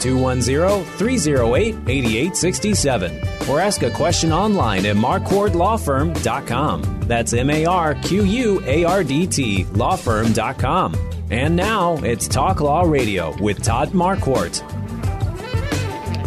[0.00, 3.20] 210 308 8867.
[3.48, 7.00] Or ask a question online at marquardtlawfirm.com.
[7.02, 10.94] That's M A R Q U A R D T lawfirm.com.
[11.30, 14.62] And now it's Talk Law Radio with Todd Marquardt.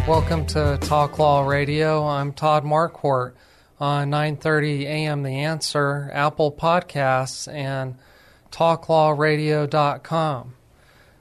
[0.07, 2.05] Welcome to Talk Law Radio.
[2.05, 3.33] I'm Todd Marquardt
[3.79, 5.23] on 9:30 a.m.
[5.23, 7.95] The Answer, Apple Podcasts, and
[8.51, 10.53] TalkLawRadio.com.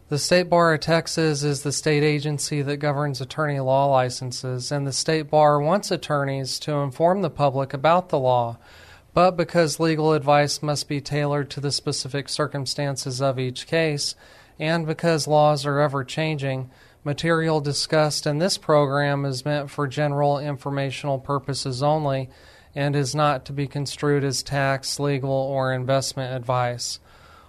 [0.08, 4.86] The State Bar of Texas is the state agency that governs attorney law licenses, and
[4.86, 8.56] the State Bar wants attorneys to inform the public about the law.
[9.14, 14.14] But because legal advice must be tailored to the specific circumstances of each case,
[14.60, 16.70] and because laws are ever changing,
[17.02, 22.30] material discussed in this program is meant for general informational purposes only
[22.76, 27.00] and is not to be construed as tax, legal, or investment advice.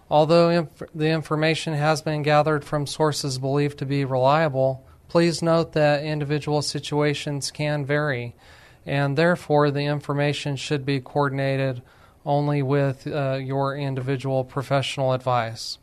[0.09, 5.73] Although inf- the information has been gathered from sources believed to be reliable, please note
[5.73, 8.35] that individual situations can vary,
[8.85, 11.81] and therefore the information should be coordinated
[12.25, 15.77] only with uh, your individual professional advice.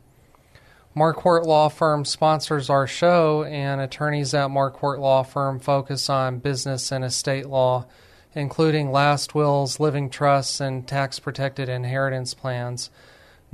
[0.95, 6.91] Marquardt Law Firm sponsors our show, and attorneys at Marquardt Law Firm focus on business
[6.91, 7.85] and estate law,
[8.33, 12.89] including last wills, living trusts, and tax protected inheritance plans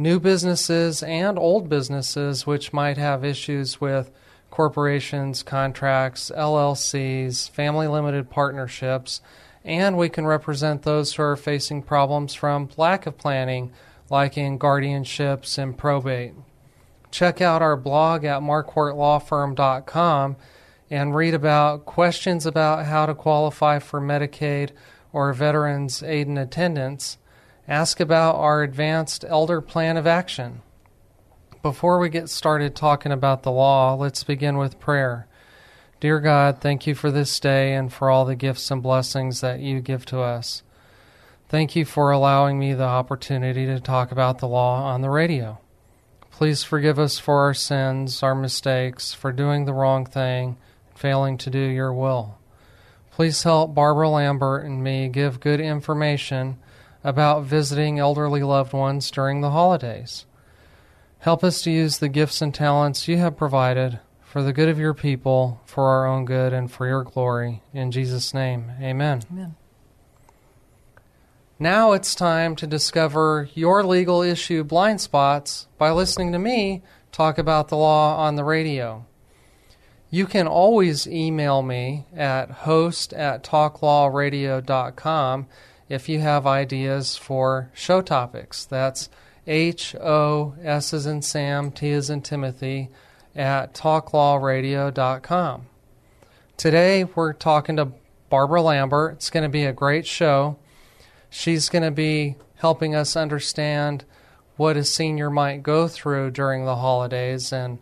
[0.01, 4.11] new businesses and old businesses which might have issues with
[4.49, 9.21] corporations, contracts, LLCs, family limited partnerships,
[9.63, 13.71] and we can represent those who are facing problems from lack of planning,
[14.09, 16.33] like in guardianships and probate.
[17.11, 20.35] Check out our blog at marquardtlawfirm.com
[20.89, 24.71] and read about questions about how to qualify for Medicaid
[25.13, 27.17] or Veterans Aid and Attendance
[27.67, 30.61] ask about our advanced elder plan of action.
[31.61, 35.27] Before we get started talking about the law, let's begin with prayer.
[35.99, 39.59] Dear God, thank you for this day and for all the gifts and blessings that
[39.59, 40.63] you give to us.
[41.47, 45.59] Thank you for allowing me the opportunity to talk about the law on the radio.
[46.31, 50.57] Please forgive us for our sins, our mistakes, for doing the wrong thing,
[50.95, 52.39] failing to do your will.
[53.11, 56.57] Please help Barbara Lambert and me give good information
[57.03, 60.25] about visiting elderly loved ones during the holidays.
[61.19, 64.79] Help us to use the gifts and talents you have provided for the good of
[64.79, 67.61] your people, for our own good, and for your glory.
[67.73, 69.21] In Jesus' name, amen.
[69.31, 69.55] Amen.
[71.59, 77.37] Now it's time to discover your legal issue blind spots by listening to me talk
[77.37, 79.05] about the law on the radio.
[80.09, 85.47] You can always email me at host at talklawradio.com
[85.91, 88.63] if you have ideas for show topics.
[88.63, 89.09] That's
[89.45, 92.89] H O S is in Sam, T is in Timothy
[93.35, 95.65] at talklawradio.com.
[96.55, 97.91] Today we're talking to
[98.29, 99.15] Barbara Lambert.
[99.15, 100.57] It's going to be a great show.
[101.29, 104.05] She's going to be helping us understand
[104.55, 107.79] what a senior might go through during the holidays and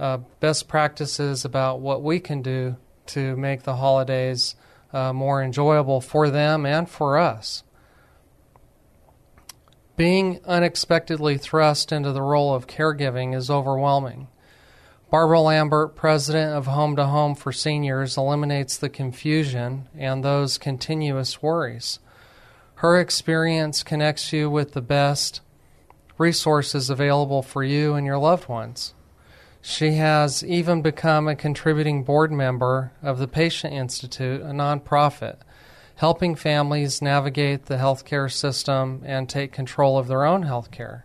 [0.00, 2.76] uh, best practices about what we can do
[3.06, 4.56] to make the holidays
[4.94, 7.64] uh, more enjoyable for them and for us.
[9.96, 14.28] Being unexpectedly thrust into the role of caregiving is overwhelming.
[15.10, 21.42] Barbara Lambert, president of Home to Home for Seniors, eliminates the confusion and those continuous
[21.42, 22.00] worries.
[22.76, 25.40] Her experience connects you with the best
[26.18, 28.94] resources available for you and your loved ones.
[29.66, 35.38] She has even become a contributing board member of the Patient Institute, a nonprofit,
[35.96, 41.04] helping families navigate the healthcare system and take control of their own healthcare.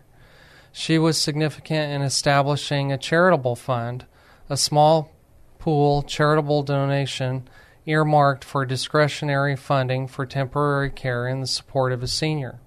[0.72, 4.04] She was significant in establishing a charitable fund,
[4.50, 5.10] a small
[5.58, 7.48] pool charitable donation
[7.86, 12.60] earmarked for discretionary funding for temporary care in the support of a senior.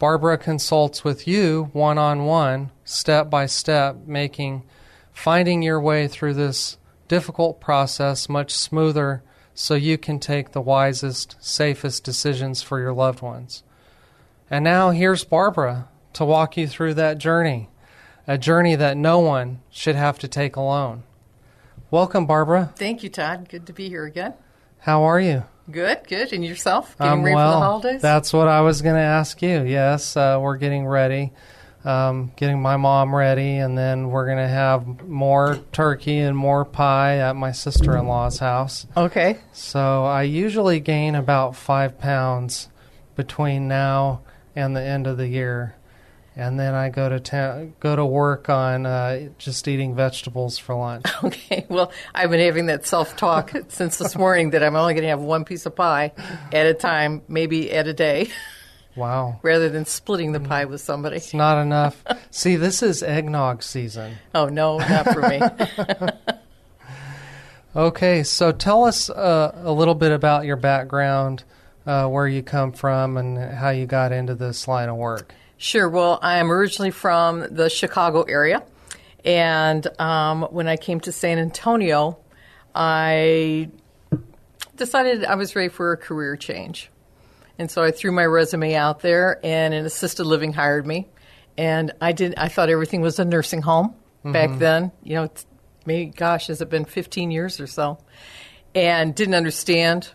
[0.00, 4.64] Barbara consults with you one on one, step by step, making
[5.12, 6.78] finding your way through this
[7.08, 9.22] difficult process much smoother
[9.54, 13.62] so you can take the wisest, safest decisions for your loved ones.
[14.50, 17.68] And now here's Barbara to walk you through that journey,
[18.26, 21.02] a journey that no one should have to take alone.
[21.90, 22.72] Welcome, Barbara.
[22.76, 23.48] Thank you, Todd.
[23.48, 24.34] Good to be here again.
[24.78, 25.44] How are you?
[25.70, 26.32] Good, good.
[26.32, 26.96] And yourself?
[26.98, 27.52] Getting I'm ready well.
[27.52, 28.02] for the holidays?
[28.02, 29.62] That's what I was going to ask you.
[29.62, 31.32] Yes, uh, we're getting ready,
[31.84, 36.64] um, getting my mom ready, and then we're going to have more turkey and more
[36.64, 38.86] pie at my sister in law's house.
[38.96, 39.38] okay.
[39.52, 42.68] So I usually gain about five pounds
[43.16, 44.20] between now
[44.54, 45.76] and the end of the year.
[46.36, 50.74] And then I go to ta- go to work on uh, just eating vegetables for
[50.74, 51.04] lunch.
[51.24, 51.66] Okay.
[51.68, 55.08] Well, I've been having that self talk since this morning that I'm only going to
[55.08, 56.12] have one piece of pie
[56.52, 58.30] at a time, maybe at a day,
[58.96, 61.16] Wow, rather than splitting the pie with somebody.
[61.16, 62.02] it's not enough.
[62.30, 64.16] See, this is eggnog season.
[64.34, 65.40] Oh, no, not for me.
[67.74, 71.44] Okay, so tell us uh, a little bit about your background,
[71.86, 75.32] uh, where you come from, and how you got into this line of work.
[75.56, 75.88] Sure.
[75.88, 78.64] Well, I'm originally from the Chicago area.
[79.24, 82.18] And um, when I came to San Antonio,
[82.74, 83.68] I
[84.74, 86.90] decided I was ready for a career change.
[87.60, 91.08] And so I threw my resume out there, and an assisted living hired me.
[91.58, 92.34] And I did.
[92.38, 94.58] I thought everything was a nursing home back mm-hmm.
[94.60, 94.92] then.
[95.02, 95.44] You know, it's,
[95.84, 97.98] maybe gosh, has it been 15 years or so?
[98.74, 100.08] And didn't understand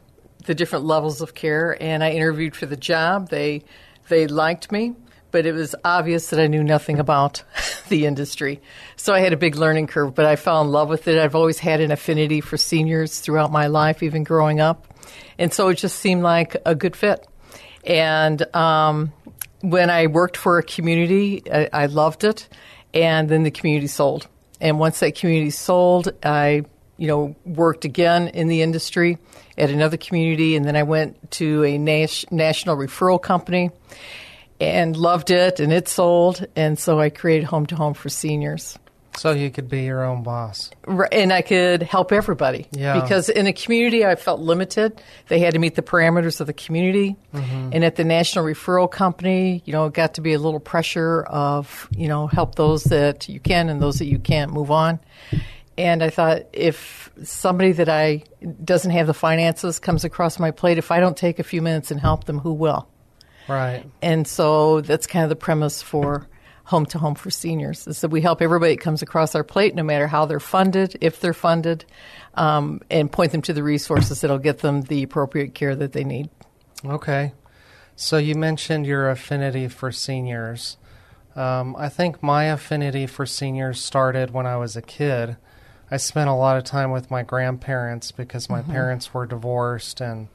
[0.48, 1.78] the different levels of care.
[1.80, 3.30] And I interviewed for the job.
[3.30, 3.62] They
[4.10, 4.96] they liked me,
[5.30, 7.44] but it was obvious that I knew nothing about
[7.90, 8.60] the industry.
[8.96, 10.16] So I had a big learning curve.
[10.16, 11.20] But I fell in love with it.
[11.20, 14.88] I've always had an affinity for seniors throughout my life, even growing up,
[15.38, 17.28] and so it just seemed like a good fit.
[17.86, 19.14] And um,
[19.62, 22.48] when I worked for a community, I, I loved it,
[22.94, 24.28] and then the community sold.
[24.62, 26.64] And once that community sold, I,
[26.98, 29.18] you know, worked again in the industry
[29.58, 33.72] at another community, and then I went to a nas- national referral company
[34.60, 38.80] and loved it, and it sold, and so I created Home to Home for Seniors.
[39.18, 40.72] So you could be your own boss.
[40.86, 42.68] Right, and I could help everybody.
[42.72, 43.00] Yeah.
[43.00, 45.02] Because in a community, I felt limited.
[45.28, 47.16] They had to meet the parameters of the community.
[47.34, 47.70] Mm-hmm.
[47.74, 51.24] And at the National Referral Company, you know, it got to be a little pressure
[51.24, 55.00] of, you know, help those that you can and those that you can't move on.
[55.78, 58.24] And I thought if somebody that I
[58.64, 61.92] doesn't have the finances comes across my plate, if I don't take a few minutes
[61.92, 62.88] and help them, who will?
[63.48, 63.86] Right.
[64.02, 66.28] And so that's kind of the premise for
[66.66, 69.84] Home to Home for Seniors So we help everybody that comes across our plate, no
[69.84, 71.86] matter how they're funded, if they're funded,
[72.34, 76.04] um, and point them to the resources that'll get them the appropriate care that they
[76.04, 76.30] need.
[76.84, 77.34] Okay.
[77.96, 80.78] So you mentioned your affinity for seniors.
[81.36, 85.38] Um, I think my affinity for seniors started when I was a kid.
[85.92, 90.30] I spent a lot of time with my grandparents because my parents were divorced, and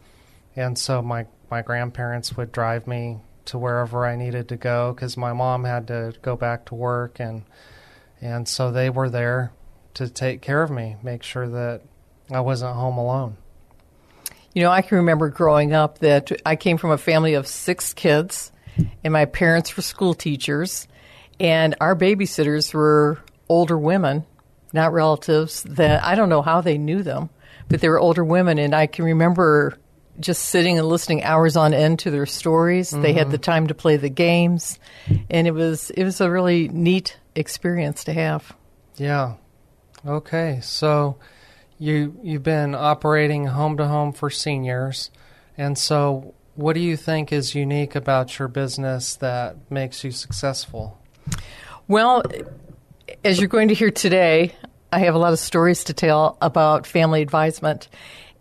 [0.54, 5.16] and so my my grandparents would drive me to wherever I needed to go because
[5.16, 7.42] my mom had to go back to work, and
[8.20, 9.52] and so they were there
[9.94, 11.82] to take care of me, make sure that
[12.30, 13.36] I wasn't home alone.
[14.54, 17.92] You know, I can remember growing up that I came from a family of six
[17.92, 18.52] kids,
[19.04, 20.88] and my parents were school teachers,
[21.38, 23.18] and our babysitters were
[23.48, 24.24] older women,
[24.72, 27.30] not relatives, that I don't know how they knew them,
[27.68, 29.78] but they were older women, and I can remember
[30.20, 32.90] just sitting and listening hours on end to their stories.
[32.90, 33.42] They had the mm-hmm.
[33.42, 34.78] time to play the games,
[35.30, 38.54] and it was it was a really neat experience to have.
[38.96, 39.34] Yeah.
[40.06, 40.60] Okay.
[40.62, 41.16] So
[41.78, 45.10] you you've been operating home to home for seniors,
[45.56, 50.98] and so what do you think is unique about your business that makes you successful?
[51.88, 52.22] Well,
[53.24, 54.54] as you're going to hear today,
[54.92, 57.88] I have a lot of stories to tell about family advisement.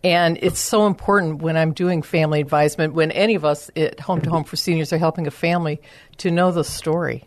[0.03, 4.21] And it's so important when I'm doing family advisement, when any of us at Home
[4.21, 5.81] to Home for Seniors are helping a family,
[6.17, 7.25] to know the story.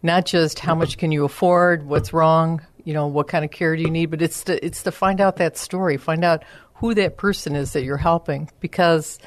[0.00, 3.74] Not just how much can you afford, what's wrong, you know, what kind of care
[3.74, 6.94] do you need, but it's to, it's to find out that story, find out who
[6.94, 8.48] that person is that you're helping.
[8.60, 9.18] Because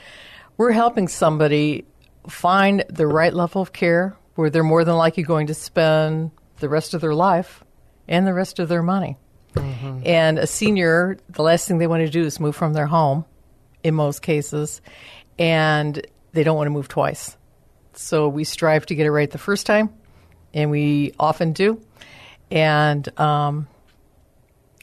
[0.55, 1.85] we're helping somebody
[2.29, 6.69] find the right level of care where they're more than likely going to spend the
[6.69, 7.65] rest of their life
[8.07, 9.17] and the rest of their money.
[9.55, 13.25] And a senior, the last thing they want to do is move from their home
[13.83, 14.81] in most cases,
[15.37, 17.37] and they don't want to move twice.
[17.93, 19.89] So we strive to get it right the first time,
[20.53, 21.81] and we often do.
[22.49, 23.67] And um,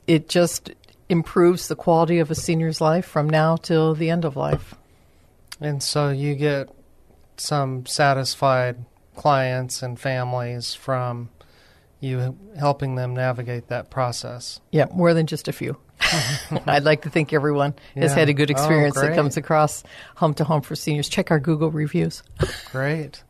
[0.06, 0.72] it just
[1.08, 4.74] improves the quality of a senior's life from now till the end of life.
[5.60, 6.68] And so you get
[7.36, 8.84] some satisfied
[9.16, 11.30] clients and families from
[12.00, 14.60] you helping them navigate that process.
[14.70, 15.76] Yeah, more than just a few.
[16.66, 19.82] I'd like to think everyone has had a good Oh, experience that comes across
[20.16, 21.08] Home to Home for Seniors.
[21.08, 22.22] Check our Google reviews.
[22.70, 23.24] Great.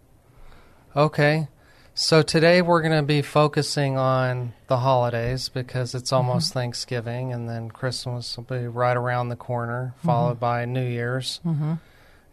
[0.94, 1.48] Okay.
[1.94, 6.28] So today we're going to be focusing on the holidays because it's mm-hmm.
[6.28, 10.06] almost Thanksgiving and then Christmas will be right around the corner, mm-hmm.
[10.06, 11.40] followed by New Year's.
[11.44, 11.62] Mm-hmm.
[11.62, 11.80] And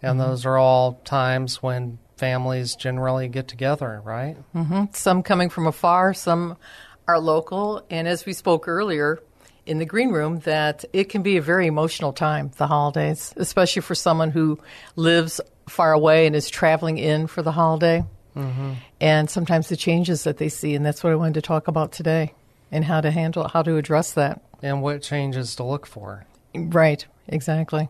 [0.02, 0.20] mm-hmm.
[0.20, 4.38] those are all times when families generally get together, right?
[4.94, 6.58] Some coming from afar, some
[7.08, 7.86] are local.
[7.90, 9.20] And as we spoke earlier
[9.66, 13.82] in the green room, that it can be a very emotional time, the holidays, especially
[13.82, 14.60] for someone who
[14.96, 18.04] lives far away and is traveling in for the holiday.
[18.36, 18.74] Mm-hmm.
[19.02, 20.76] And sometimes the changes that they see.
[20.76, 22.34] And that's what I wanted to talk about today
[22.72, 24.42] and how to handle, how to address that.
[24.62, 26.26] And what changes to look for.
[26.54, 27.90] Right, exactly.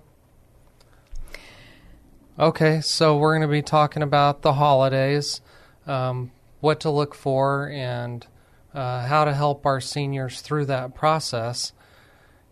[2.38, 5.40] Okay, so we're going to be talking about the holidays,
[5.88, 8.28] um, what to look for, and
[8.74, 11.72] uh, how to help our seniors through that process.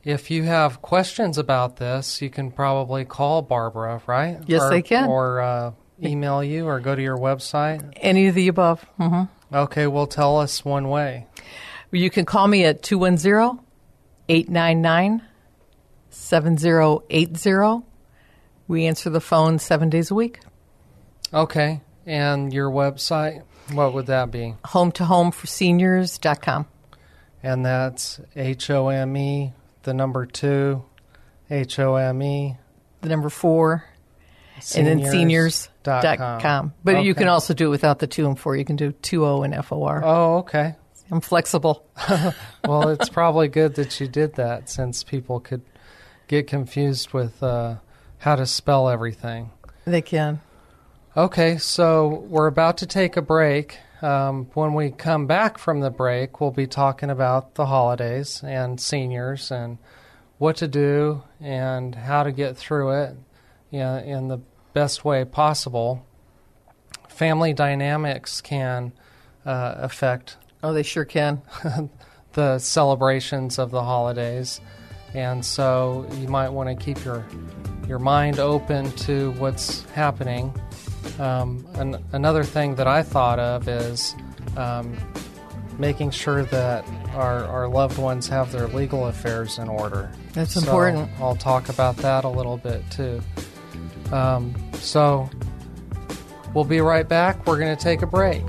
[0.05, 4.39] If you have questions about this, you can probably call Barbara, right?
[4.45, 5.09] Yes, or, they can.
[5.09, 5.71] Or uh,
[6.01, 7.91] email you or go to your website.
[7.97, 8.85] Any of the above.
[8.97, 11.27] hmm Okay, well, tell us one way.
[11.91, 13.59] You can call me at 210
[14.29, 15.21] 899
[16.09, 17.85] 7080.
[18.73, 20.39] We answer the phone seven days a week.
[21.31, 24.55] Okay, and your website, what would that be?
[24.65, 26.65] Home to home for seniors.com.
[27.43, 29.53] And that's H O M E,
[29.83, 30.83] the number two,
[31.51, 32.57] H O M E,
[33.01, 33.85] The number four,
[34.75, 36.73] and then seniors.com.
[36.83, 38.55] But you can also do it without the two and four.
[38.55, 40.01] You can do 20 and FOR.
[40.03, 40.73] Oh, okay.
[41.11, 41.85] I'm flexible.
[42.65, 45.61] Well, it's probably good that you did that since people could
[46.27, 47.75] get confused with uh,
[48.23, 49.51] how to spell everything.
[49.85, 50.41] They can.
[51.15, 53.77] Okay, so we're about to take a break.
[54.01, 58.79] Um, when we come back from the break, we'll be talking about the holidays and
[58.79, 59.77] seniors and
[60.37, 63.15] what to do and how to get through it
[63.71, 64.39] you know, in the
[64.73, 66.05] best way possible.
[67.07, 68.93] Family dynamics can
[69.45, 71.41] uh, affect Oh, they sure can.
[72.33, 74.61] the celebrations of the holidays,
[75.13, 77.25] and so you might want to keep your
[77.87, 80.53] your mind open to what's happening.
[81.19, 84.15] Um, an, another thing that I thought of is
[84.55, 84.97] um,
[85.77, 90.11] making sure that our, our loved ones have their legal affairs in order.
[90.33, 91.09] That's So important.
[91.19, 93.21] I'll talk about that a little bit too.
[94.11, 95.29] Um, so
[96.53, 97.45] we'll be right back.
[97.45, 98.43] We're going to take a break.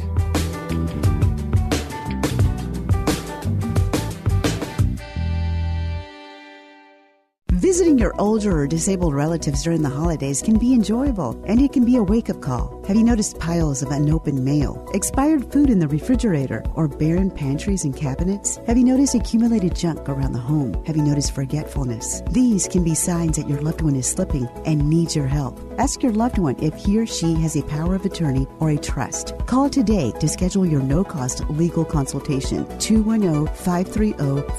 [7.75, 11.85] Visiting your older or disabled relatives during the holidays can be enjoyable, and it can
[11.85, 12.81] be a wake up call.
[12.87, 17.83] Have you noticed piles of unopened mail, expired food in the refrigerator, or barren pantries
[17.83, 18.59] and cabinets?
[18.69, 20.85] Have you noticed accumulated junk around the home?
[20.85, 22.23] Have you noticed forgetfulness?
[22.31, 25.59] These can be signs that your loved one is slipping and needs your help.
[25.77, 28.79] Ask your loved one if he or she has a power of attorney or a
[28.79, 29.33] trust.
[29.47, 32.69] Call today to schedule your no cost legal consultation.
[32.79, 34.13] 210 530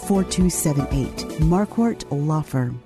[0.05, 1.39] 4278.
[1.39, 2.81] Marquardt Law Firm.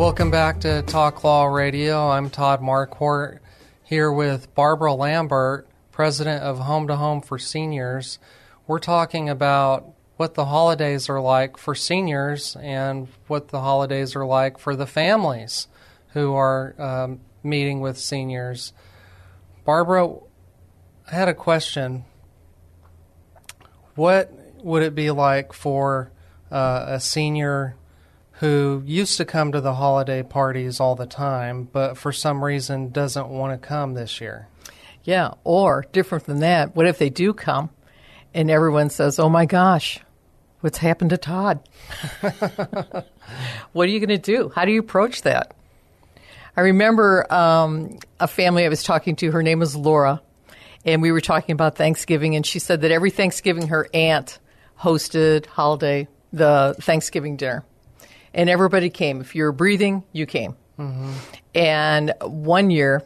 [0.00, 2.08] Welcome back to Talk Law Radio.
[2.08, 3.40] I'm Todd Marquardt
[3.84, 8.18] here with Barbara Lambert, president of Home to Home for Seniors.
[8.66, 14.24] We're talking about what the holidays are like for seniors and what the holidays are
[14.24, 15.68] like for the families
[16.14, 18.72] who are um, meeting with seniors.
[19.66, 20.14] Barbara,
[21.12, 22.06] I had a question.
[23.96, 24.32] What
[24.64, 26.10] would it be like for
[26.50, 27.76] uh, a senior
[28.40, 32.90] who used to come to the holiday parties all the time, but for some reason
[32.90, 34.48] doesn't want to come this year?
[35.04, 37.68] Yeah, or different than that, what if they do come
[38.32, 40.00] and everyone says, oh my gosh,
[40.60, 41.60] what's happened to Todd?
[43.72, 44.50] what are you going to do?
[44.54, 45.54] How do you approach that?
[46.56, 50.22] I remember um, a family I was talking to, her name was Laura,
[50.86, 54.38] and we were talking about Thanksgiving, and she said that every Thanksgiving her aunt
[54.78, 57.66] hosted holiday, the Thanksgiving dinner.
[58.32, 59.20] And everybody came.
[59.20, 60.56] If you were breathing, you came.
[61.54, 63.02] And one year,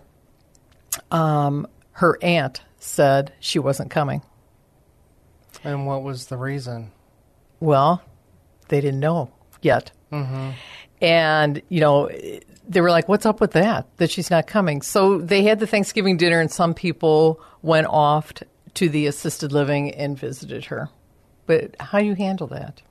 [1.11, 4.23] um, her aunt said she wasn't coming.
[5.65, 6.93] And what was the reason?
[7.59, 8.03] Well,
[8.69, 9.91] they didn't know yet.
[11.01, 12.11] And, you know,
[12.69, 13.87] they were like, what's up with that?
[13.97, 14.83] That she's not coming.
[14.83, 18.33] So they had the Thanksgiving dinner, and some people went off
[18.75, 20.89] to the assisted living and visited her.
[21.47, 22.83] But how do you handle that?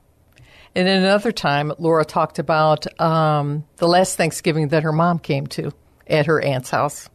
[0.76, 5.46] And then another time, Laura talked about um, the last Thanksgiving that her mom came
[5.48, 5.72] to
[6.06, 7.08] at her aunt's house.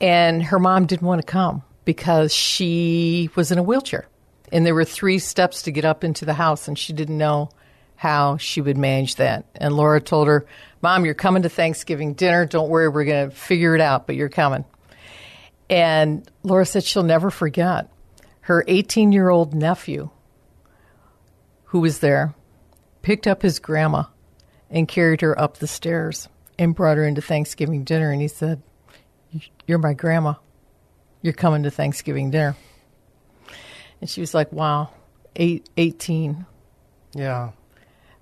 [0.00, 4.08] And her mom didn't want to come because she was in a wheelchair.
[4.50, 7.50] And there were three steps to get up into the house, and she didn't know
[7.96, 9.44] how she would manage that.
[9.56, 10.46] And Laura told her,
[10.80, 12.46] Mom, you're coming to Thanksgiving dinner.
[12.46, 14.64] Don't worry, we're going to figure it out, but you're coming.
[15.68, 17.90] And Laura said she'll never forget
[18.42, 20.08] her 18 year old nephew
[21.64, 22.34] who was there
[23.02, 24.04] picked up his grandma
[24.70, 26.28] and carried her up the stairs
[26.58, 28.10] and brought her into Thanksgiving dinner.
[28.10, 28.62] And he said,
[29.66, 30.34] You're my grandma.
[31.22, 32.56] You're coming to Thanksgiving dinner.
[34.00, 34.90] And she was like, Wow,
[35.36, 36.46] eight, 18.
[37.14, 37.50] Yeah.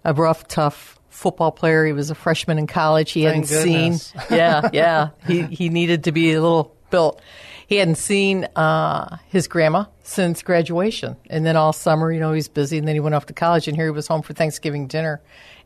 [0.04, 1.85] A rough, tough football player.
[1.85, 3.12] He was a freshman in college.
[3.12, 4.12] He Thank hadn't goodness.
[4.12, 4.23] seen.
[4.30, 5.09] Yeah, yeah.
[5.26, 7.21] he, he needed to be a little built.
[7.66, 11.16] He hadn't seen uh, his grandma since graduation.
[11.28, 12.78] And then all summer, you know, he's busy.
[12.78, 13.66] And then he went off to college.
[13.66, 15.20] And here he was home for Thanksgiving dinner.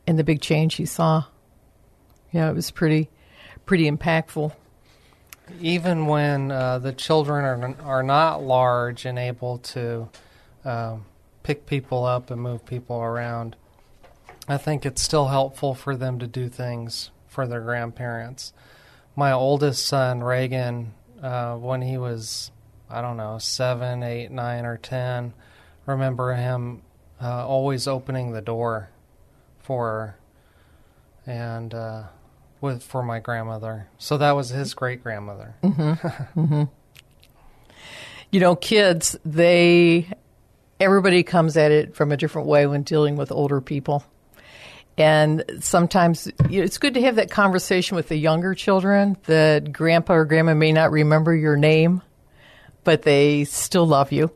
[0.07, 1.25] And the big change he saw.
[2.31, 3.09] Yeah, it was pretty,
[3.65, 4.51] pretty impactful.
[5.59, 10.09] even when uh, the children are are not large and able to
[10.63, 11.05] um,
[11.43, 13.55] pick people up and move people around,
[14.47, 18.53] I think it's still helpful for them to do things for their grandparents.
[19.15, 22.51] My oldest son Reagan, uh, when he was
[22.89, 25.33] I don't know seven, eight, nine, or ten,
[25.85, 26.81] remember him
[27.21, 28.89] uh, always opening the door
[29.59, 29.87] for
[31.25, 31.73] her and.
[31.73, 32.03] Uh,
[32.61, 33.87] with for my grandmother.
[33.97, 35.55] So that was his great grandmother.
[38.31, 40.07] You know, kids, they,
[40.79, 44.05] everybody comes at it from a different way when dealing with older people.
[45.01, 49.71] And sometimes you know, it's good to have that conversation with the younger children that
[49.73, 52.01] grandpa or grandma may not remember your name,
[52.83, 54.31] but they still love you.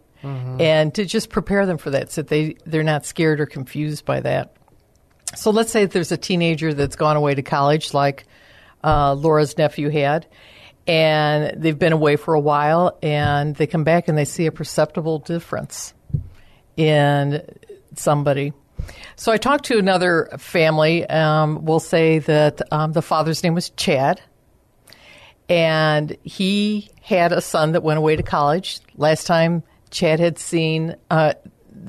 [0.60, 4.06] And to just prepare them for that so that they, they're not scared or confused
[4.06, 4.56] by that.
[5.36, 8.26] So let's say there's a teenager that's gone away to college, like
[8.84, 10.26] uh, Laura's nephew had,
[10.88, 14.52] and they've been away for a while, and they come back and they see a
[14.52, 15.94] perceptible difference
[16.76, 17.44] in
[17.96, 18.52] somebody.
[19.18, 21.06] So I talked to another family.
[21.10, 24.22] Um, we'll say that um, the father's name was Chad,
[25.48, 28.80] and he had a son that went away to college.
[28.98, 31.34] Last time Chad had seen, uh,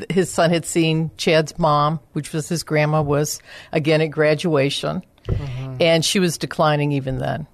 [0.09, 3.41] his son had seen Chad's mom, which was his grandma, was
[3.73, 5.03] again at graduation,
[5.81, 7.49] and she was declining even then.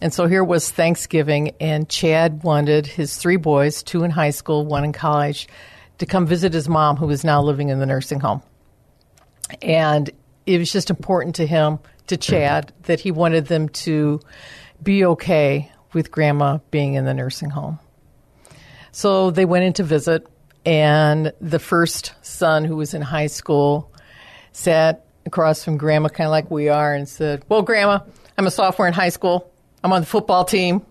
[0.00, 4.64] And so here was Thanksgiving, and Chad wanted his three boys, two in high school,
[4.64, 5.48] one in college,
[5.98, 8.40] to come visit his mom, who was now living in the nursing home.
[9.62, 10.10] And
[10.46, 12.82] it was just important to him, to Chad, mm-hmm.
[12.84, 14.20] that he wanted them to
[14.82, 17.78] be okay with grandma being in the nursing home.
[18.92, 20.26] So they went in to visit,
[20.64, 23.92] and the first son, who was in high school,
[24.52, 28.00] sat across from grandma, kind of like we are, and said, Well, grandma,
[28.36, 29.52] I'm a sophomore in high school.
[29.82, 30.84] I'm on the football team.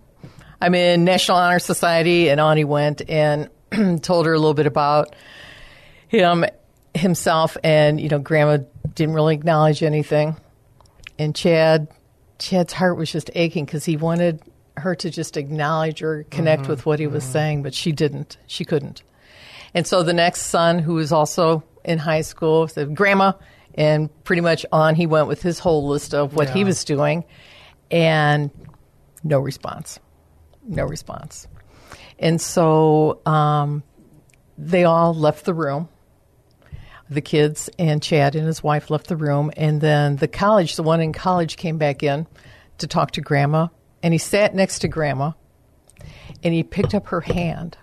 [0.60, 2.30] I'm in National Honor Society.
[2.30, 3.50] And on he went and
[4.02, 5.14] told her a little bit about
[6.08, 6.44] him
[6.98, 7.56] himself.
[7.64, 8.58] And, you know, grandma
[8.94, 10.36] didn't really acknowledge anything.
[11.18, 11.88] And Chad,
[12.38, 14.42] Chad's heart was just aching because he wanted
[14.76, 18.38] her to just acknowledge or connect with what he was saying, but she didn't.
[18.46, 19.02] She couldn't.
[19.74, 23.32] And so the next son, who was also in high school, said, Grandma,
[23.74, 27.24] and pretty much on he went with his whole list of what he was doing,
[27.90, 28.50] and
[29.22, 30.00] no response.
[30.66, 31.46] No response.
[32.18, 33.82] And so um,
[34.56, 35.88] they all left the room.
[37.10, 40.82] The kids and Chad and his wife left the room, and then the college, the
[40.82, 42.26] one in college, came back in
[42.78, 43.68] to talk to Grandma,
[44.02, 45.32] and he sat next to Grandma,
[46.42, 47.78] and he picked up her hand,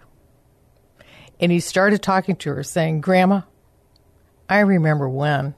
[1.40, 3.42] and he started talking to her, saying, "Grandma,
[4.48, 5.56] I remember when,"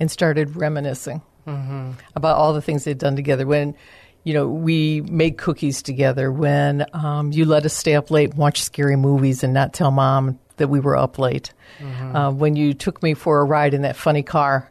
[0.00, 3.46] and started reminiscing about all the things they'd done together.
[3.46, 3.76] When,
[4.24, 6.30] you know, we made cookies together.
[6.30, 9.90] When um, you let us stay up late and watch scary movies and not tell
[9.90, 11.52] mom that we were up late.
[11.80, 14.70] Uh, when you took me for a ride in that funny car,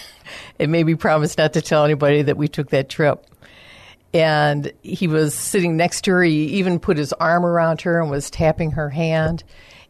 [0.58, 3.24] it made me promise not to tell anybody that we took that trip.
[4.14, 6.22] And he was sitting next to her.
[6.22, 9.44] He even put his arm around her and was tapping her hand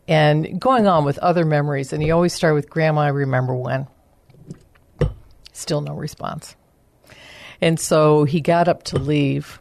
[0.09, 1.93] and going on with other memories.
[1.93, 3.87] And he always started with, Grandma, I remember when.
[5.53, 6.57] Still no response.
[7.61, 9.61] And so he got up to leave.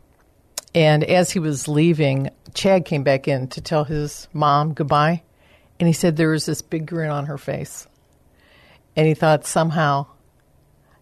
[0.74, 5.24] And as he was leaving, Chad came back in to tell his mom goodbye.
[5.80, 7.88] And he said there was this big grin on her face.
[8.96, 10.08] And he thought somehow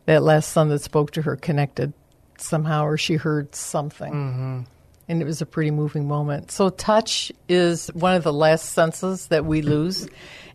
[0.05, 1.93] that last son that spoke to her connected
[2.37, 4.13] somehow, or she heard something.
[4.13, 4.61] Mm-hmm.
[5.07, 6.51] And it was a pretty moving moment.
[6.51, 10.07] So, touch is one of the last senses that we lose.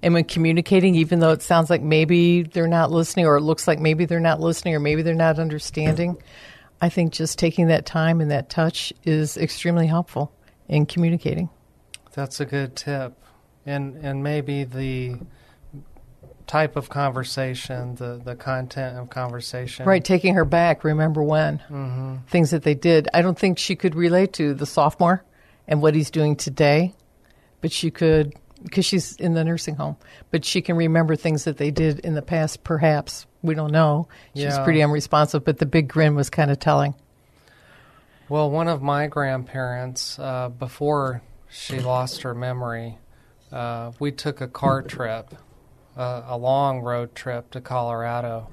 [0.03, 3.69] And when communicating, even though it sounds like maybe they're not listening, or it looks
[3.69, 6.17] like maybe they're not listening, or maybe they're not understanding,
[6.81, 10.33] I think just taking that time and that touch is extremely helpful
[10.69, 11.49] in communicating.
[12.13, 13.15] That's a good tip.
[13.67, 15.19] And and maybe the
[16.47, 19.87] type of conversation, the, the content of conversation.
[19.87, 21.59] Right, taking her back, remember when?
[21.71, 22.17] Mm-hmm.
[22.27, 23.09] Things that they did.
[23.15, 25.25] I don't think she could relate to the sophomore
[25.69, 26.93] and what he's doing today,
[27.61, 29.97] but she could, because she's in the nursing home,
[30.33, 33.27] but she can remember things that they did in the past, perhaps.
[33.43, 34.09] We don't know.
[34.35, 34.65] She's Yeah.
[34.65, 36.95] pretty unresponsive, but the big grin was kind of telling.
[38.29, 42.99] Well, one of my grandparents, uh, before she lost her memory,
[43.53, 45.35] uh, we took a car trip,
[45.97, 48.49] uh, a long road trip to Colorado,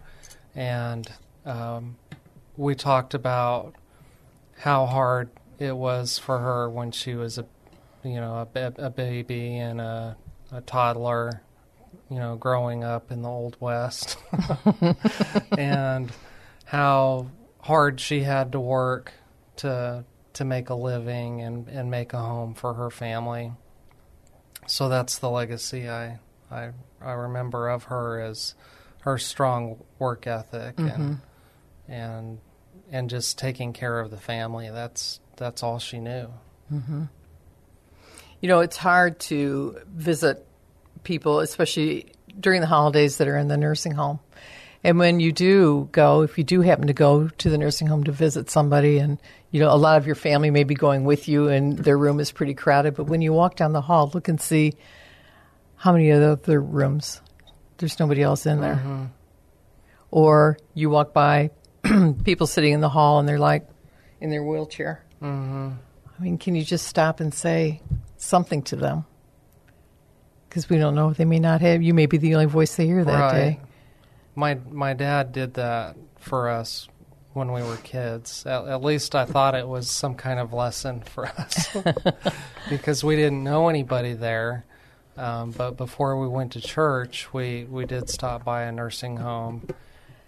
[0.55, 1.11] and
[1.45, 1.97] um,
[2.55, 3.75] we talked about
[4.57, 5.29] how hard
[5.59, 7.45] it was for her when she was a,
[8.03, 10.17] you know, a, a baby and a,
[10.51, 11.41] a toddler,
[12.09, 14.17] you know, growing up in the old west,
[15.57, 16.11] and
[16.65, 17.27] how
[17.61, 19.13] hard she had to work
[19.57, 23.51] to to make a living and, and make a home for her family.
[24.67, 26.19] So that's the legacy I
[26.51, 28.53] I I remember of her as
[29.01, 31.91] her strong work ethic and mm-hmm.
[31.91, 32.39] and
[32.91, 34.69] and just taking care of the family.
[34.69, 36.29] That's that's all she knew.
[36.71, 37.03] Mm-hmm.
[38.41, 40.45] You know, it's hard to visit
[41.03, 44.19] people, especially during the holidays that are in the nursing home.
[44.87, 48.05] And when you do go, if you do happen to go to the nursing home
[48.05, 49.19] to visit somebody, and
[49.51, 52.21] you know, a lot of your family may be going with you, and their room
[52.21, 54.75] is pretty crowded, but when you walk down the hall, look and see
[55.75, 57.19] how many of the other rooms
[57.79, 58.75] there's nobody else in there.
[58.75, 59.05] Mm-hmm.
[60.09, 61.51] Or you walk by
[62.23, 63.67] people sitting in the hall, and they're like
[64.21, 65.03] in their wheelchair.
[65.21, 65.71] Mm-hmm.
[66.17, 67.81] I mean, can you just stop and say
[68.15, 69.03] something to them?
[70.47, 71.11] Because we don't know.
[71.11, 71.83] They may not have.
[71.83, 73.59] You may be the only voice they hear that day.
[74.37, 76.87] My my dad did that for us
[77.33, 78.45] when we were kids.
[78.45, 81.75] At, at least I thought it was some kind of lesson for us
[82.69, 84.63] because we didn't know anybody there.
[85.17, 89.67] Um, but before we went to church, we, we did stop by a nursing home.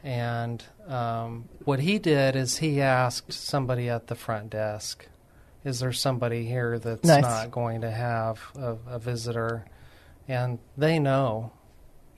[0.03, 5.07] And um, what he did is he asked somebody at the front desk,
[5.63, 7.21] Is there somebody here that's Nice.
[7.21, 9.65] not going to have a, a visitor?
[10.27, 11.51] And they know,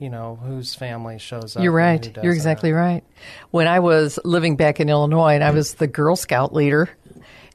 [0.01, 1.63] you know, whose family shows up.
[1.63, 2.17] You're right.
[2.23, 3.03] You're exactly right.
[3.51, 6.89] When I was living back in Illinois and I was the Girl Scout leader,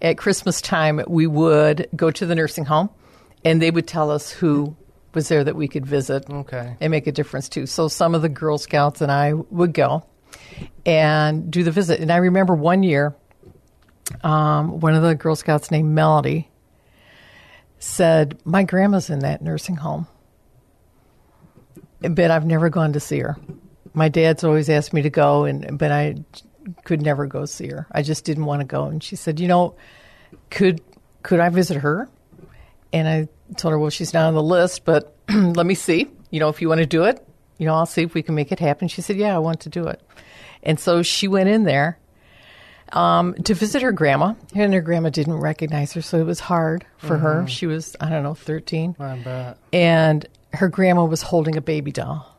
[0.01, 2.89] at Christmas time we would go to the nursing home
[3.45, 4.77] and they would tell us who
[5.13, 6.77] was there that we could visit Okay.
[6.81, 7.67] and make a difference too.
[7.67, 10.07] So some of the Girl Scouts and I would go
[10.85, 11.99] and do the visit.
[12.01, 13.17] And I remember one year,
[14.23, 16.49] um, one of the Girl Scouts named Melody
[17.81, 20.07] said, My grandma's in that nursing home,
[22.01, 23.37] but I've never gone to see her.
[23.95, 26.17] My dad's always asked me to go, and but I
[26.85, 27.87] could never go see her.
[27.91, 28.85] I just didn't want to go.
[28.85, 29.75] And she said, You know,
[30.51, 30.81] could
[31.23, 32.09] could I visit her?
[32.93, 36.09] And I told her, well, she's not on the list, but let me see.
[36.31, 37.27] You know, if you want to do it,
[37.59, 38.89] you know, I'll see if we can make it happen.
[38.89, 40.01] She said, yeah, I want to do it.
[40.63, 41.99] And so she went in there
[42.93, 46.87] um, to visit her grandma, and her grandma didn't recognize her, so it was hard
[46.99, 47.47] for her.
[47.49, 48.97] She was, I don't know, 13.
[48.99, 49.59] I bet.
[49.73, 50.27] And
[50.57, 52.39] her grandma was holding a baby doll.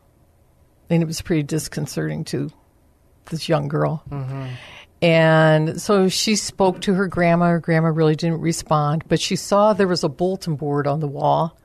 [0.90, 2.50] And it was pretty disconcerting to
[3.26, 4.02] this young girl.
[5.00, 7.48] And so she spoke to her grandma.
[7.48, 11.06] Her grandma really didn't respond, but she saw there was a bulletin board on the
[11.06, 11.58] wall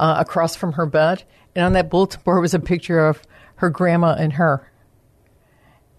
[0.00, 1.22] uh, across from her bed.
[1.54, 3.22] And on that bulletin board was a picture of
[3.56, 4.68] her grandma and her.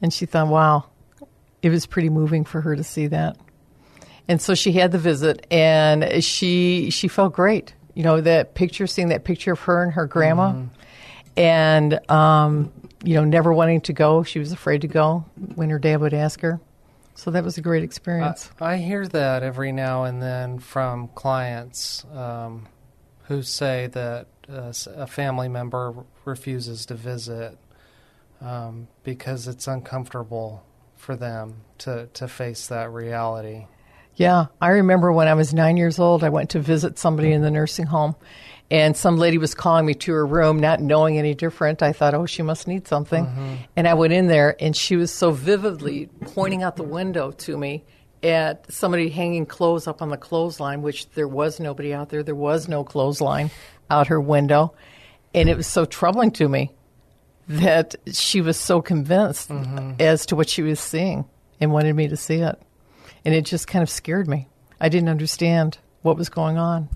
[0.02, 0.90] And she thought, wow,
[1.62, 3.38] it was pretty moving for her to see that.
[4.28, 7.76] And so she had the visit, and she she felt great.
[7.94, 10.54] You know that picture, seeing that picture of her and her grandma,
[11.38, 12.72] and um,
[13.04, 14.24] you know never wanting to go.
[14.24, 15.26] She was afraid to go
[15.56, 16.60] when her dad would ask her.
[17.16, 18.50] So that was a great experience.
[18.60, 22.68] I hear that every now and then from clients um,
[23.26, 25.94] who say that uh, a family member
[26.26, 27.58] refuses to visit
[28.42, 30.64] um, because it's uncomfortable
[30.98, 33.68] for them to, to face that reality.
[34.16, 37.42] Yeah, I remember when I was nine years old, I went to visit somebody in
[37.42, 38.16] the nursing home,
[38.70, 41.82] and some lady was calling me to her room, not knowing any different.
[41.82, 43.26] I thought, oh, she must need something.
[43.26, 43.56] Mm-hmm.
[43.76, 47.58] And I went in there, and she was so vividly pointing out the window to
[47.58, 47.84] me
[48.24, 52.24] at somebody hanging clothes up on the clothesline, which there was nobody out there.
[52.24, 53.52] There was no clothesline
[53.90, 54.74] out her window.
[55.34, 56.72] And it was so troubling to me
[57.48, 59.94] that she was so convinced mm-hmm.
[60.00, 61.26] as to what she was seeing
[61.60, 62.62] and wanted me to see it.
[63.26, 64.50] And it just kind of scared me.
[64.80, 66.90] I didn't understand what was going on.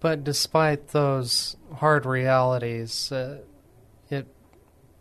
[0.00, 3.38] But despite those hard realities, uh,
[4.10, 4.26] it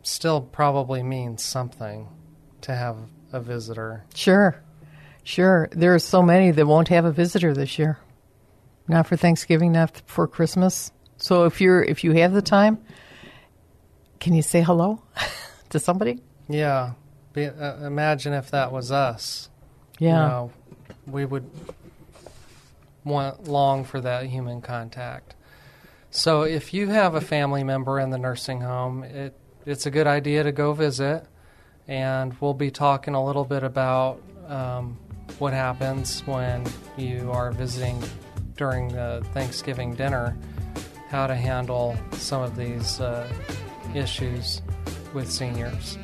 [0.01, 2.07] still probably means something
[2.61, 2.95] to have
[3.33, 4.05] a visitor.
[4.15, 4.63] Sure,
[5.23, 5.67] sure.
[5.73, 7.99] There are so many that won't have a visitor this year.
[8.87, 10.91] Not for Thanksgiving, not for Christmas.
[11.17, 12.77] So if you're if you have the time,
[14.19, 15.03] can you say hello
[15.69, 16.21] to somebody?
[16.47, 16.93] Yeah.
[17.33, 19.49] Be, uh, imagine if that was us.
[19.99, 20.23] Yeah.
[20.23, 20.51] You know,
[21.08, 21.49] we would
[23.03, 25.36] want long for that human contact.
[26.10, 30.08] So if you have a family member in the nursing home, it it's a good
[30.08, 31.25] idea to go visit,
[31.88, 34.97] and we'll be talking a little bit about um,
[35.39, 36.65] what happens when
[36.97, 38.01] you are visiting
[38.58, 40.38] during the Thanksgiving dinner,
[41.10, 43.27] how to handle some of these uh,
[43.95, 44.62] issues
[45.13, 45.97] with seniors.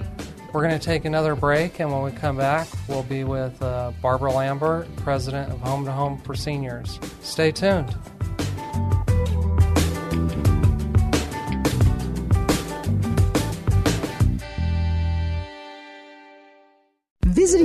[0.51, 3.91] We're going to take another break, and when we come back, we'll be with uh,
[4.01, 6.99] Barbara Lambert, President of Home to Home for Seniors.
[7.21, 7.95] Stay tuned.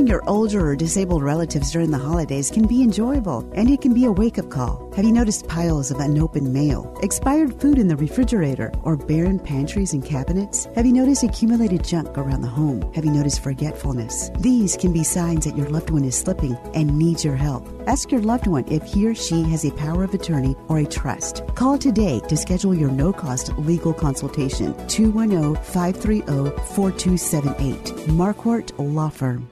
[0.05, 3.95] Visiting your older or disabled relatives during the holidays can be enjoyable, and it can
[3.95, 4.93] be a wake up call.
[4.95, 9.95] Have you noticed piles of unopened mail, expired food in the refrigerator, or barren pantries
[9.95, 10.67] and cabinets?
[10.75, 12.83] Have you noticed accumulated junk around the home?
[12.93, 14.31] Have you noticed forgetfulness?
[14.41, 17.67] These can be signs that your loved one is slipping and needs your help.
[17.87, 20.87] Ask your loved one if he or she has a power of attorney or a
[20.87, 21.43] trust.
[21.55, 27.85] Call today to schedule your no cost legal consultation 210 530 4278.
[28.09, 29.49] Marquardt Law Firm.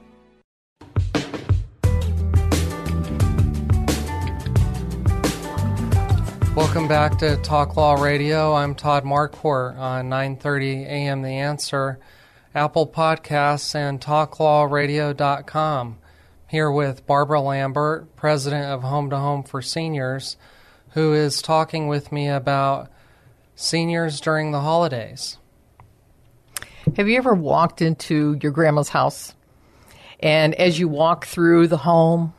[6.55, 8.53] Welcome back to Talk Law Radio.
[8.53, 11.23] I'm Todd Marquardt on 9:30 a.m.
[11.23, 11.97] The Answer,
[12.53, 15.97] Apple Podcasts, and TalkLawRadio.com.
[16.47, 20.37] Here with Barbara Lambert, President of Home to Home for Seniors,
[20.91, 22.91] who is talking with me about
[23.55, 25.39] seniors during the holidays.
[26.95, 29.33] Have you ever walked into your grandma's house?
[30.19, 32.35] And as you walk through the home,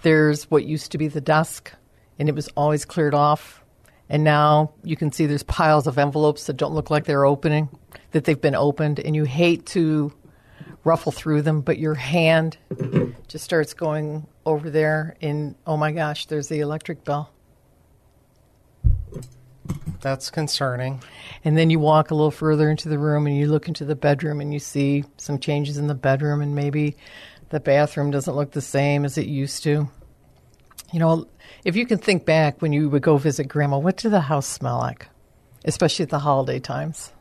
[0.00, 1.72] there's what used to be the desk,
[2.18, 3.62] and it was always cleared off.
[4.08, 7.68] And now you can see there's piles of envelopes that don't look like they're opening,
[8.10, 10.12] that they've been opened, and you hate to
[10.84, 12.58] ruffle through them, but your hand
[13.28, 17.30] just starts going over there, and oh my gosh, there's the electric bill.
[20.00, 21.02] That's concerning.
[21.44, 23.96] And then you walk a little further into the room and you look into the
[23.96, 26.96] bedroom and you see some changes in the bedroom and maybe
[27.48, 29.88] the bathroom doesn't look the same as it used to.
[30.92, 31.26] You know,
[31.64, 34.46] if you can think back when you would go visit grandma, what did the house
[34.46, 35.08] smell like?
[35.64, 37.12] Especially at the holiday times.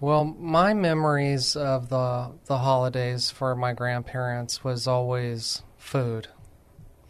[0.00, 6.28] Well, my memories of the the holidays for my grandparents was always food.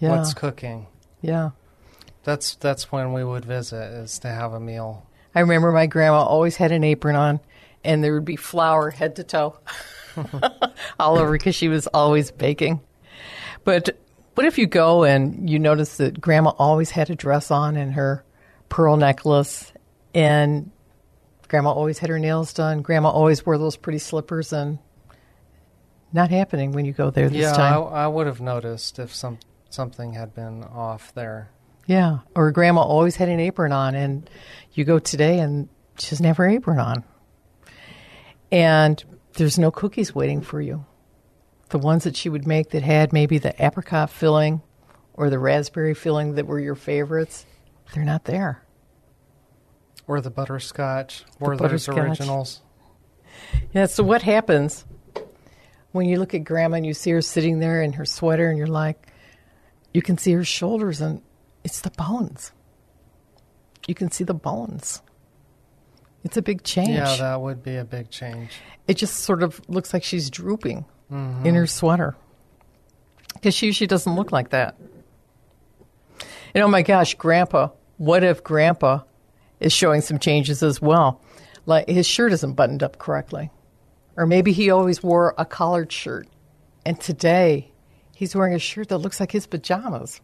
[0.01, 0.11] Yeah.
[0.11, 0.89] What's cooking?
[1.21, 1.51] Yeah.
[2.25, 5.07] That's that's when we would visit is to have a meal.
[5.35, 7.41] I remember my grandma always had an apron on
[7.85, 9.57] and there would be flour head to toe
[10.99, 12.81] all over because she was always baking.
[13.65, 13.99] But
[14.35, 17.95] what if you go and you notice that grandma always had a dress on and
[17.95, 18.25] her
[18.69, 19.73] pearl necklace
[20.15, 20.71] and
[21.49, 24.79] grandma always had her nails done, grandma always wore those pretty slippers and
[26.13, 27.75] not happening when you go there this yeah, time.
[27.75, 29.39] I, I would have noticed if some
[29.69, 31.51] something had been off there.
[31.87, 34.29] Yeah, or grandma always had an apron on, and
[34.73, 37.05] you go today and she doesn't have her apron on.
[38.53, 39.03] And
[39.35, 40.85] there's no cookies waiting for you.
[41.71, 44.61] The ones that she would make that had maybe the apricot filling
[45.15, 47.47] or the raspberry filling that were your favorites,
[47.95, 48.65] they're not there.
[50.07, 51.97] Or the butterscotch, or those butterscotch.
[51.97, 52.63] originals.
[53.73, 54.85] Yeah, so what happens
[55.93, 58.59] when you look at grandma and you see her sitting there in her sweater and
[58.59, 59.07] you're like,
[59.95, 61.23] you can see her shoulders and
[61.65, 62.53] it's the bones.
[63.87, 65.03] You can see the bones.
[66.25, 66.91] It's a big change.
[66.91, 68.51] Yeah, that would be a big change.
[68.87, 71.47] it just sort of looks like she's drooping Mm-hmm.
[71.47, 72.15] in her sweater
[73.35, 74.77] because she usually doesn't look like that.
[76.55, 79.01] And oh my gosh, Grandpa, what if Grandpa
[79.59, 81.21] is showing some changes as well?
[81.67, 83.51] Like his shirt isn't buttoned up correctly.
[84.17, 86.29] Or maybe he always wore a collared shirt.
[86.85, 87.73] And today
[88.15, 90.21] he's wearing a shirt that looks like his pajamas.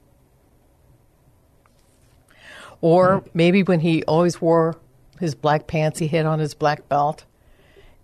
[2.81, 3.29] Or hmm.
[3.35, 4.77] maybe when he always wore
[5.19, 7.25] his black pants, he had on his black belt.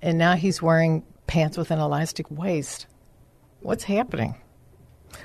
[0.01, 2.87] And now he's wearing pants with an elastic waist.
[3.61, 4.35] What's happening?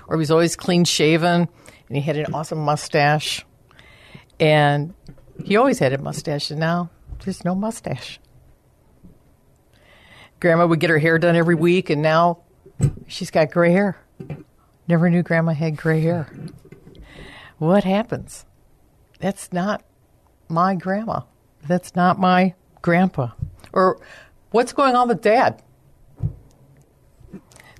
[0.08, 1.50] Or he was always clean shaven
[1.90, 3.46] and he had an awesome mustache.
[4.40, 4.94] And
[5.44, 6.92] he always had a mustache, and now
[7.26, 8.22] there's no mustache.
[10.40, 12.40] Grandma would get her hair done every week, and now
[13.08, 13.98] she's got gray hair.
[14.88, 16.32] Never knew Grandma had gray hair.
[17.58, 18.46] What happens?
[19.20, 19.84] That's not
[20.48, 21.22] my grandma.
[21.68, 23.32] that's not my grandpa.
[23.74, 24.00] Or
[24.52, 25.62] what's going on with dad?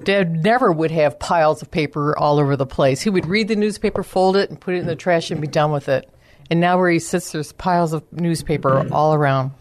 [0.04, 3.02] Dad never would have piles of paper all over the place.
[3.02, 5.48] He would read the newspaper, fold it, and put it in the trash and be
[5.48, 6.10] done with it.
[6.50, 9.52] And now where he sits, there's piles of newspaper all around.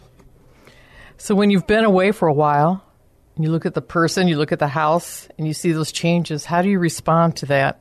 [1.18, 2.84] So when you've been away for a while,
[3.34, 5.90] and you look at the person, you look at the house, and you see those
[5.90, 7.80] changes, how do you respond to that?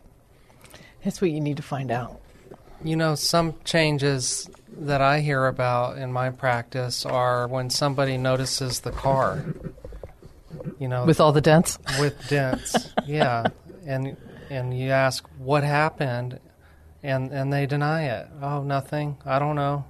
[1.03, 2.19] That's what you need to find out.
[2.83, 8.81] You know, some changes that I hear about in my practice are when somebody notices
[8.81, 9.45] the car.
[10.79, 11.77] You know, With all the dents?
[11.99, 13.45] with dents, yeah,
[13.85, 14.17] and
[14.49, 16.39] and you ask what happened,
[17.03, 18.27] and and they deny it.
[18.41, 19.17] Oh, nothing.
[19.25, 19.85] I don't know.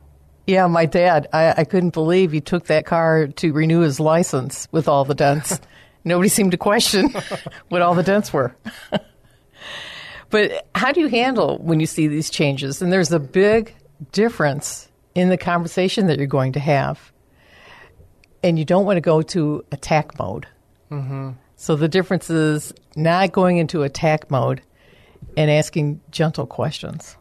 [0.48, 4.68] Yeah, my dad, I, I couldn't believe he took that car to renew his license
[4.72, 5.60] with all the dents.
[6.04, 7.10] Nobody seemed to question
[7.70, 8.56] what all the dents were.
[10.30, 12.82] but how do you handle when you see these changes?
[12.82, 13.74] And there's a big
[14.12, 17.12] difference in the conversation that you're going to have.
[18.44, 20.46] And you don't want to go to attack mode.
[20.92, 21.32] Mm-hmm.
[21.56, 24.62] So the difference is not going into attack mode
[25.38, 27.18] and asking gentle questions.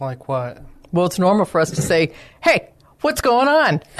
[0.00, 0.62] Like what?
[0.92, 3.82] Well, it's normal for us to say, hey, what's going on?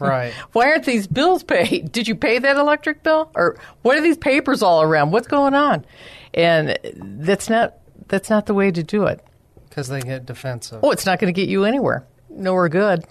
[0.00, 0.32] Right.
[0.52, 1.92] Why aren't these bills paid?
[1.92, 3.30] Did you pay that electric bill?
[3.36, 5.12] Or what are these papers all around?
[5.12, 5.86] What's going on?
[6.34, 7.76] And that's not
[8.08, 9.24] that's not the way to do it.
[9.68, 10.80] Because they get defensive.
[10.82, 12.04] Oh, it's not going to get you anywhere.
[12.28, 13.04] Nowhere good.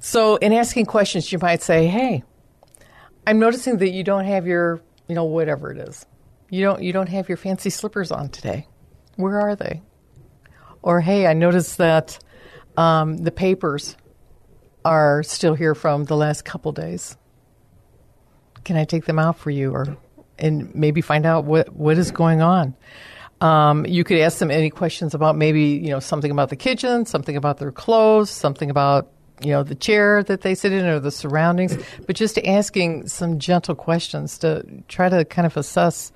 [0.00, 2.24] So, in asking questions, you might say, "Hey,
[3.26, 6.06] I'm noticing that you don't have your, you know, whatever it is.
[6.48, 8.68] You don't you don't have your fancy slippers on today.
[9.16, 9.82] Where are they?"
[10.80, 12.18] Or, "Hey, I noticed that
[12.76, 13.96] um, the papers
[14.84, 17.16] are still here from the last couple days.
[18.62, 19.96] Can I take them out for you, or
[20.38, 22.76] and maybe find out what what is going on?"
[23.40, 27.06] Um, you could ask them any questions about maybe you know something about the kitchen,
[27.06, 29.10] something about their clothes, something about
[29.42, 33.38] you know the chair that they sit in or the surroundings, but just asking some
[33.38, 36.12] gentle questions to try to kind of assess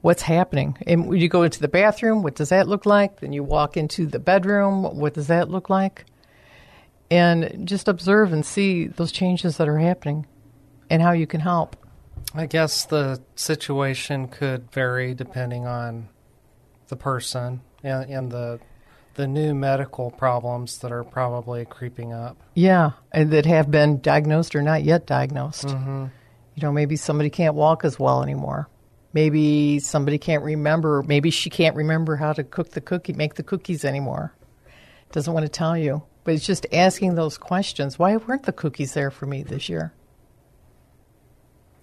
[0.00, 0.76] what's happening.
[0.86, 3.20] And when you go into the bathroom, what does that look like?
[3.20, 6.04] Then you walk into the bedroom, what does that look like?
[7.10, 10.26] And just observe and see those changes that are happening
[10.90, 11.76] and how you can help.
[12.34, 16.08] I guess the situation could vary depending on
[16.88, 18.60] the person and, and the
[19.14, 22.36] the new medical problems that are probably creeping up.
[22.54, 25.66] Yeah, and that have been diagnosed or not yet diagnosed.
[25.66, 26.06] Mm-hmm.
[26.54, 28.68] You know, maybe somebody can't walk as well anymore.
[29.12, 31.02] Maybe somebody can't remember.
[31.02, 34.34] Maybe she can't remember how to cook the cookie, make the cookies anymore.
[35.12, 36.02] Doesn't want to tell you.
[36.24, 37.98] But it's just asking those questions.
[37.98, 39.92] Why weren't the cookies there for me this year?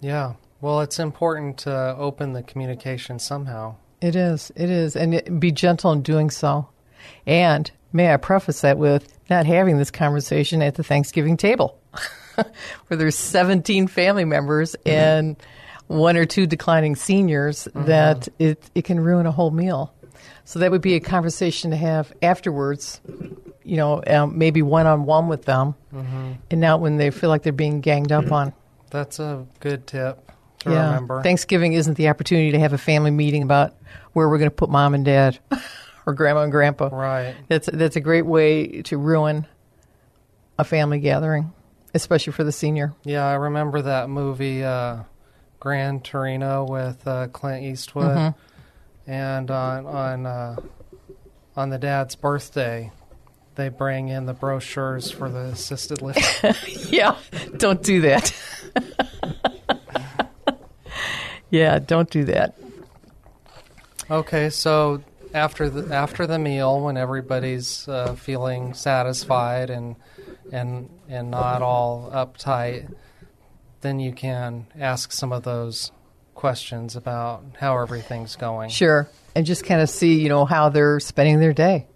[0.00, 0.34] Yeah.
[0.60, 3.76] Well, it's important to open the communication somehow.
[4.00, 4.50] It is.
[4.56, 4.96] It is.
[4.96, 6.68] And it, be gentle in doing so.
[7.26, 11.78] And may I preface that with not having this conversation at the Thanksgiving table,
[12.34, 15.36] where there's 17 family members and
[15.86, 19.92] one or two declining seniors, that it, it can ruin a whole meal.
[20.44, 23.00] So that would be a conversation to have afterwards,
[23.62, 25.74] you know, um, maybe one on one with them,
[26.50, 28.52] and not when they feel like they're being ganged up on.
[28.90, 31.22] That's a good tip to remember.
[31.22, 33.74] Thanksgiving isn't the opportunity to have a family meeting about
[34.12, 35.38] where we're going to put mom and dad
[36.06, 36.88] or grandma and grandpa.
[36.92, 37.34] Right.
[37.48, 39.46] That's that's a great way to ruin
[40.58, 41.52] a family gathering,
[41.94, 42.94] especially for the senior.
[43.04, 45.02] Yeah, I remember that movie, uh,
[45.60, 48.34] Gran Torino, with uh, Clint Eastwood,
[49.06, 50.56] and on on uh,
[51.56, 52.92] on the dad's birthday,
[53.54, 56.22] they bring in the brochures for the assisted living.
[56.90, 57.16] Yeah,
[57.56, 58.34] don't do that.
[61.50, 62.54] yeah, don't do that.
[64.10, 65.02] okay, so
[65.34, 69.96] after the after the meal, when everybody's uh, feeling satisfied and
[70.50, 72.92] and and not all uptight,
[73.80, 75.92] then you can ask some of those
[76.34, 78.70] questions about how everything's going.
[78.70, 81.86] Sure, and just kind of see, you know, how they're spending their day.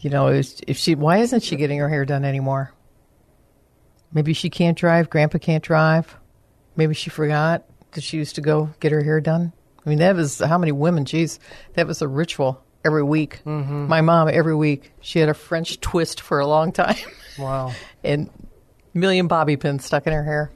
[0.00, 2.72] You know, if she, why isn't she getting her hair done anymore?
[4.12, 5.10] Maybe she can't drive.
[5.10, 6.16] Grandpa can't drive.
[6.76, 9.52] Maybe she forgot that she used to go get her hair done.
[9.88, 11.06] I mean, that was how many women?
[11.06, 11.40] Geez,
[11.72, 13.40] that was a ritual every week.
[13.46, 13.88] Mm-hmm.
[13.88, 16.96] My mom every week she had a French twist for a long time.
[17.38, 17.72] Wow.
[18.02, 18.28] and
[18.94, 20.50] million bobby pins stuck in her hair.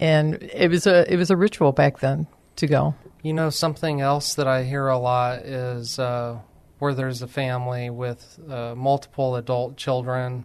[0.00, 2.26] And it was a it was a ritual back then
[2.56, 2.94] to go.
[3.22, 6.40] You know, something else that I hear a lot is uh,
[6.80, 10.44] where there's a family with uh, multiple adult children.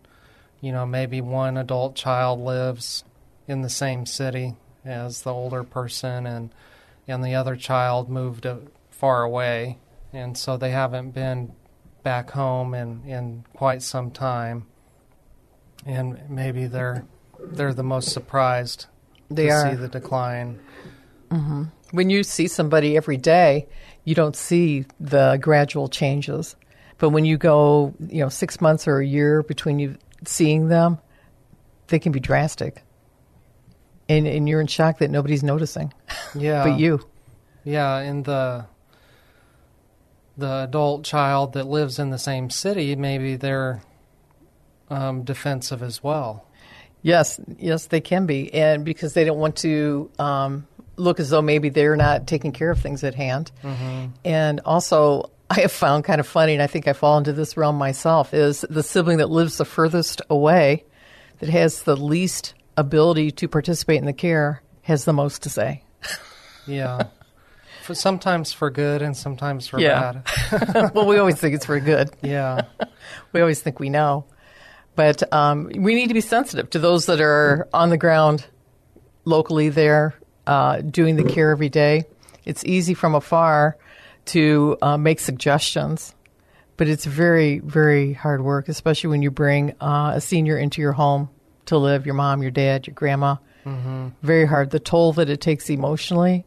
[0.62, 3.04] You know, maybe one adult child lives
[3.50, 6.54] in the same city as the older person, and
[7.08, 8.58] and the other child moved uh,
[8.89, 9.78] far away,
[10.14, 11.54] and so they haven't been
[12.04, 14.66] back home in in quite some time.
[15.86, 17.06] and maybe they're
[17.39, 18.86] they're the most surprised
[19.30, 19.70] They to are.
[19.72, 20.60] see the decline.
[21.91, 23.68] when you see somebody every day,
[24.04, 26.56] you don't see the gradual changes.
[26.99, 30.99] But when you go, you know, six months or a year between you seeing them,
[31.88, 32.84] they can be drastic.
[34.08, 35.93] And, and you're in shock that nobody's noticing
[36.36, 37.01] Yeah, but you.
[37.63, 38.65] Yeah, and the
[40.38, 43.82] the adult child that lives in the same city, maybe they're
[44.89, 46.45] um, defensive as well.
[47.01, 48.53] Yes, yes, they can be.
[48.53, 50.67] And because they don't want to um,
[50.97, 53.51] look as though maybe they're not taking care of things at hand.
[54.23, 57.57] And also, I have found kind of funny, and I think I fall into this
[57.57, 60.86] realm myself, is the sibling that lives the furthest away,
[61.39, 65.84] that has the least ability to participate in the care, has the most to say.
[66.68, 67.08] Yeah,
[67.84, 70.22] for, sometimes for good and sometimes for Yeah.
[70.52, 70.91] bad.
[70.93, 72.12] well, we always think it's for good.
[72.22, 72.66] Yeah,
[73.34, 74.26] We always think we know.
[74.95, 78.45] But um, we need to be sensitive to those that are on the ground
[79.26, 80.14] locally there
[80.45, 82.06] uh, doing the care every day.
[82.45, 83.78] It's easy from afar
[84.26, 86.14] to uh, make suggestions,
[86.78, 90.91] but it's very, very hard work, especially when you bring uh, a senior into your
[90.93, 91.30] home
[91.66, 93.38] to live your mom, your dad, your grandma.
[93.66, 94.09] Mm-hmm.
[94.22, 94.72] Very hard.
[94.72, 96.45] The toll that it takes emotionally,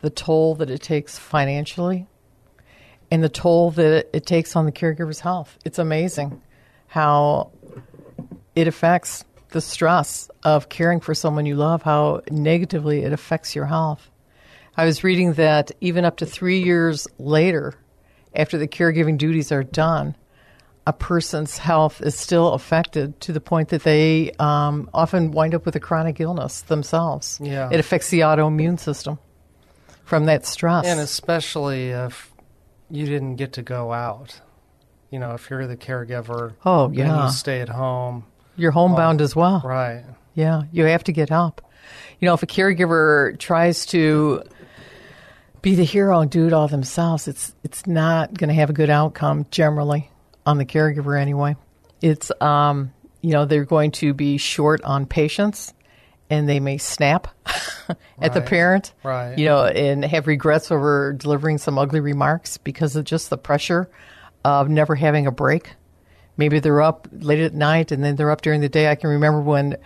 [0.00, 2.06] the toll that it takes financially,
[3.10, 5.58] and the toll that it, it takes on the caregiver's health.
[5.64, 6.42] It's amazing
[6.88, 7.50] how
[8.54, 13.66] it affects the stress of caring for someone you love, how negatively it affects your
[13.66, 14.10] health.
[14.76, 17.74] I was reading that even up to three years later,
[18.34, 20.14] after the caregiving duties are done,
[20.86, 25.66] a person's health is still affected to the point that they um, often wind up
[25.66, 27.40] with a chronic illness themselves.
[27.42, 27.68] Yeah.
[27.72, 29.18] It affects the autoimmune system
[30.04, 30.86] from that stress.
[30.86, 32.30] and especially if
[32.90, 34.40] you didn't get to go out.
[35.10, 37.24] You know, if you're the caregiver, Oh, and yeah.
[37.26, 38.24] you stay at home,
[38.56, 39.62] You're homebound as well.
[39.64, 40.04] right?
[40.34, 41.62] Yeah, you have to get help.
[42.20, 44.42] You know, if a caregiver tries to
[45.62, 48.72] be the hero and do it all themselves, it's it's not going to have a
[48.72, 50.10] good outcome generally
[50.46, 51.56] on the caregiver anyway.
[52.00, 55.74] It's um, you know, they're going to be short on patience
[56.30, 57.28] and they may snap
[58.20, 58.92] at the parent.
[59.02, 59.36] Right.
[59.36, 63.90] You know, and have regrets over delivering some ugly remarks because of just the pressure
[64.44, 65.74] of never having a break.
[66.36, 68.88] Maybe they're up late at night and then they're up during the day.
[68.88, 69.76] I can remember when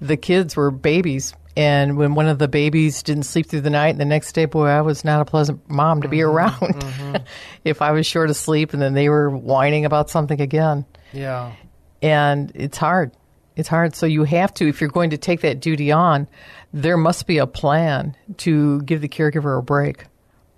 [0.00, 3.88] the kids were babies and when one of the babies didn't sleep through the night
[3.88, 6.30] and the next day, boy, I was not a pleasant mom to be mm-hmm.
[6.30, 6.54] around.
[6.54, 7.16] Mm-hmm.
[7.64, 10.86] if I was short of sleep and then they were whining about something again.
[11.12, 11.52] Yeah,
[12.00, 13.10] And it's hard.
[13.56, 13.96] It's hard.
[13.96, 16.28] So you have to, if you're going to take that duty on,
[16.72, 20.04] there must be a plan to give the caregiver a break,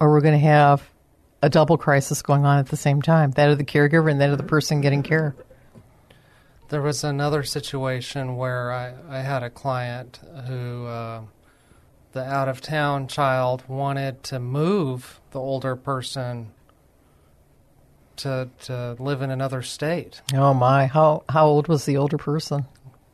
[0.00, 0.86] or we're going to have
[1.40, 4.28] a double crisis going on at the same time that of the caregiver and that
[4.28, 5.34] of the person getting care.
[6.70, 11.22] There was another situation where I, I had a client who uh,
[12.12, 16.52] the out of town child wanted to move the older person
[18.16, 20.22] to to live in another state.
[20.32, 22.66] Oh my, how how old was the older person?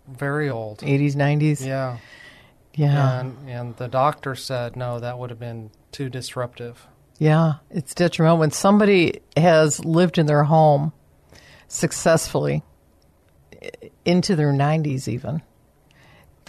[0.07, 0.81] Very old.
[0.81, 1.67] 80s, 90s?
[1.67, 1.97] Yeah.
[2.75, 3.21] Yeah.
[3.21, 6.87] And and the doctor said no, that would have been too disruptive.
[7.19, 10.93] Yeah, it's detrimental when somebody has lived in their home
[11.69, 12.63] successfully
[14.05, 15.43] into their 90s, even.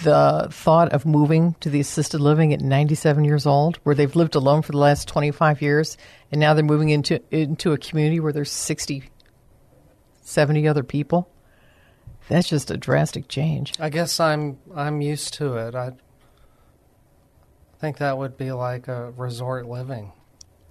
[0.04, 4.36] The thought of moving to the assisted living at 97 years old, where they've lived
[4.36, 5.98] alone for the last 25 years,
[6.32, 9.10] and now they're moving into into a community where there's 60,
[10.22, 11.30] 70 other people.
[12.30, 13.74] That's just a drastic change.
[13.80, 15.74] I guess I'm I'm used to it.
[15.74, 15.94] I
[17.80, 20.12] think that would be like a resort living.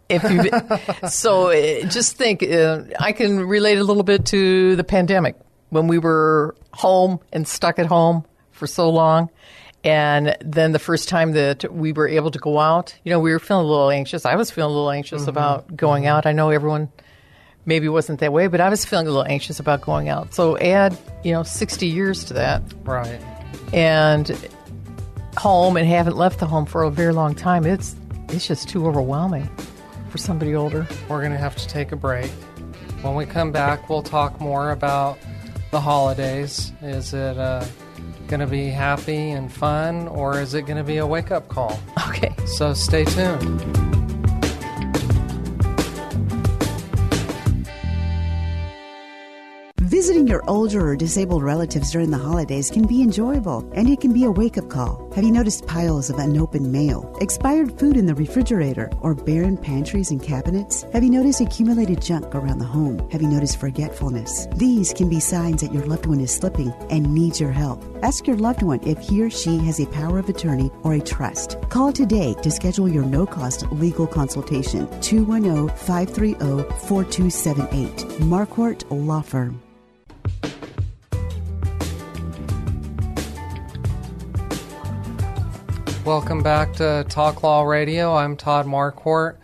[0.09, 4.85] if you so uh, just think uh, i can relate a little bit to the
[4.85, 5.35] pandemic
[5.71, 9.31] when we were home and stuck at home for so long.
[9.85, 13.31] And then the first time that we were able to go out you know we
[13.31, 14.27] were feeling a little anxious.
[14.27, 15.31] I was feeling a little anxious mm-hmm.
[15.31, 16.13] about going mm-hmm.
[16.13, 16.27] out.
[16.27, 16.91] I know everyone
[17.65, 20.35] maybe wasn't that way but i was feeling a little anxious about going out.
[20.35, 22.63] So add you know 60 years to that.
[22.85, 23.21] Right.
[23.73, 24.31] and
[25.37, 27.95] home and haven't left the home for a very long time it's
[28.29, 29.49] it's just too overwhelming
[30.17, 30.87] for somebody older.
[31.09, 32.31] We're going to have to take a break.
[33.03, 35.19] When we come back, we'll talk more about
[35.71, 36.73] the holidays.
[36.83, 37.65] Is it uh,
[38.29, 41.49] going to be happy and fun, or is it going to be a wake up
[41.49, 41.79] call?
[42.09, 43.96] okay So stay tuned.
[50.07, 54.13] Visiting your older or disabled relatives during the holidays can be enjoyable, and it can
[54.13, 55.11] be a wake up call.
[55.17, 60.13] Have you noticed piles of unopened mail, expired food in the refrigerator, or barren pantries
[60.13, 60.85] and cabinets?
[60.93, 63.01] Have you noticed accumulated junk around the home?
[63.11, 64.47] Have you noticed forgetfulness?
[64.55, 67.83] These can be signs that your loved one is slipping and needs your help.
[68.05, 71.01] Ask your loved one if he or she has a power of attorney or a
[71.01, 71.57] trust.
[71.69, 76.35] Call today to schedule your no cost legal consultation 210 530
[76.87, 78.21] 4278.
[78.21, 79.61] Marquardt Law Firm.
[86.05, 88.15] Welcome back to Talk Law Radio.
[88.15, 89.39] I'm Todd Marquardt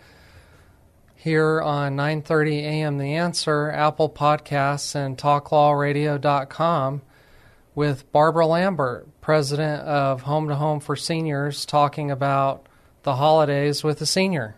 [1.15, 2.97] here on 9:30 a.m.
[2.97, 7.01] The Answer, Apple Podcasts, and TalkLawRadio.com
[7.75, 12.67] with Barbara Lambert, president of Home to Home for Seniors, talking about
[13.03, 14.55] the holidays with a senior.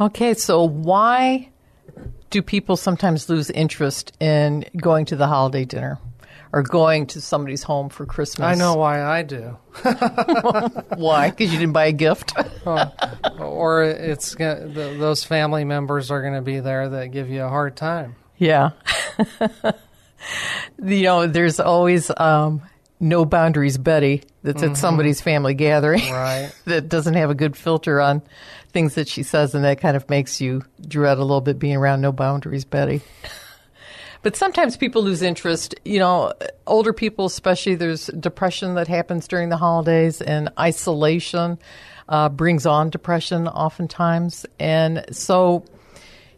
[0.00, 1.50] Okay, so why
[2.32, 5.98] do people sometimes lose interest in going to the holiday dinner
[6.52, 8.44] or going to somebody's home for Christmas?
[8.46, 9.56] I know why I do.
[10.96, 11.30] why?
[11.30, 12.32] Because you didn't buy a gift.
[13.38, 17.42] or it's gonna, th- those family members are going to be there that give you
[17.42, 18.16] a hard time.
[18.38, 18.70] Yeah.
[20.82, 22.62] you know, there's always um,
[23.00, 24.72] no boundaries Betty that's Mm-hmm.
[24.72, 26.52] at somebody's family gathering Right.
[26.66, 28.22] that doesn't have a good filter on
[28.72, 31.76] things that she says, and that kind of makes you dread a little bit being
[31.76, 33.00] around no boundaries Betty.
[34.22, 35.74] But sometimes people lose interest.
[35.84, 36.32] You know,
[36.66, 41.58] older people, especially, there's depression that happens during the holidays, and isolation
[42.08, 44.46] uh, brings on depression oftentimes.
[44.60, 45.64] And so,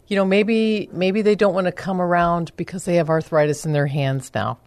[0.07, 3.73] you know, maybe maybe they don't want to come around because they have arthritis in
[3.73, 4.57] their hands now.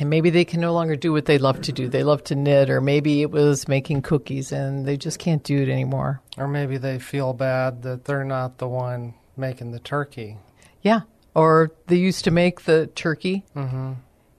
[0.00, 1.86] And maybe they can no longer do what they love to do.
[1.86, 5.58] They love to knit, or maybe it was making cookies and they just can't do
[5.62, 6.22] it anymore.
[6.38, 10.38] Or maybe they feel bad that they're not the one making the turkey.
[10.80, 11.00] Yeah.
[11.34, 13.92] Or they used to make the turkey mm-hmm.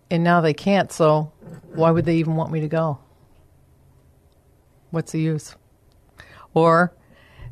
[0.09, 0.91] and now they can't.
[0.91, 1.31] So
[1.75, 2.97] why would they even want me to go?
[4.89, 5.55] What's the use?
[6.55, 6.91] Or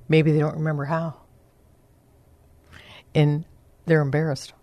[0.07, 1.14] maybe they don't remember how.
[3.14, 3.45] And
[3.86, 4.53] they're embarrassed.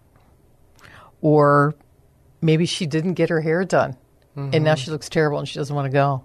[1.21, 1.77] Or
[2.47, 3.97] maybe she didn't get her hair done
[4.37, 6.25] and now she looks terrible and she doesn't want to go.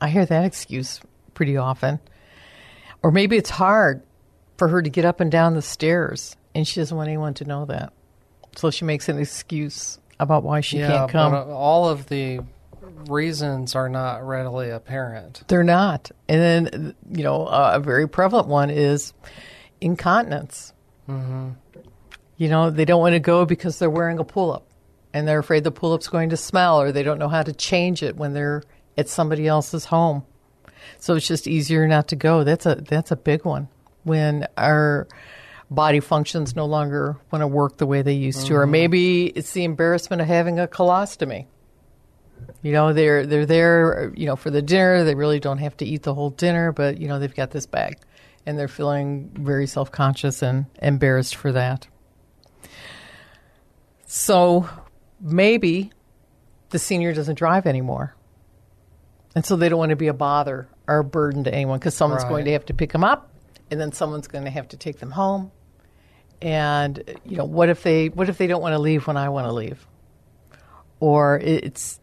[0.00, 1.00] I hear that excuse
[1.34, 2.00] pretty often.
[3.02, 4.02] Or maybe it's hard
[4.56, 7.44] for her to get up and down the stairs and she doesn't want anyone to
[7.44, 7.92] know that.
[8.56, 11.32] So she makes an excuse about why she yeah, can't come.
[11.32, 12.40] but all of the
[13.08, 15.44] reasons are not readily apparent.
[15.46, 16.10] They're not.
[16.28, 19.12] And then, you know, uh, a very prevalent one is
[19.80, 20.72] incontinence.
[21.08, 21.50] Mm-hmm.
[22.36, 24.66] You know, they don't want to go because they're wearing a pull up
[25.14, 27.52] and they're afraid the pull up's going to smell or they don't know how to
[27.52, 28.64] change it when they're
[28.98, 30.24] at somebody else's home.
[30.98, 32.44] So it's just easier not to go.
[32.44, 33.68] That's a that's a big one.
[34.02, 35.06] When our
[35.70, 38.72] body functions no longer want to work the way they used to, or mm-hmm.
[38.72, 41.46] maybe it's the embarrassment of having a colostomy.
[42.62, 45.04] You know, they're they're there, you know, for the dinner.
[45.04, 47.66] They really don't have to eat the whole dinner, but you know, they've got this
[47.66, 47.98] bag,
[48.44, 51.86] and they're feeling very self conscious and embarrassed for that.
[54.06, 54.68] So
[55.24, 55.90] maybe
[56.70, 58.14] the senior doesn't drive anymore,
[59.34, 61.94] and so they don't want to be a bother or a burden to anyone because
[61.96, 62.30] someone's Right.
[62.30, 63.30] going to have to pick them up,
[63.70, 65.50] and then someone's going to have to take them home.
[66.42, 69.28] And you know, what if they what if they don't want to leave when I
[69.30, 69.86] want to leave?
[71.00, 72.00] or it's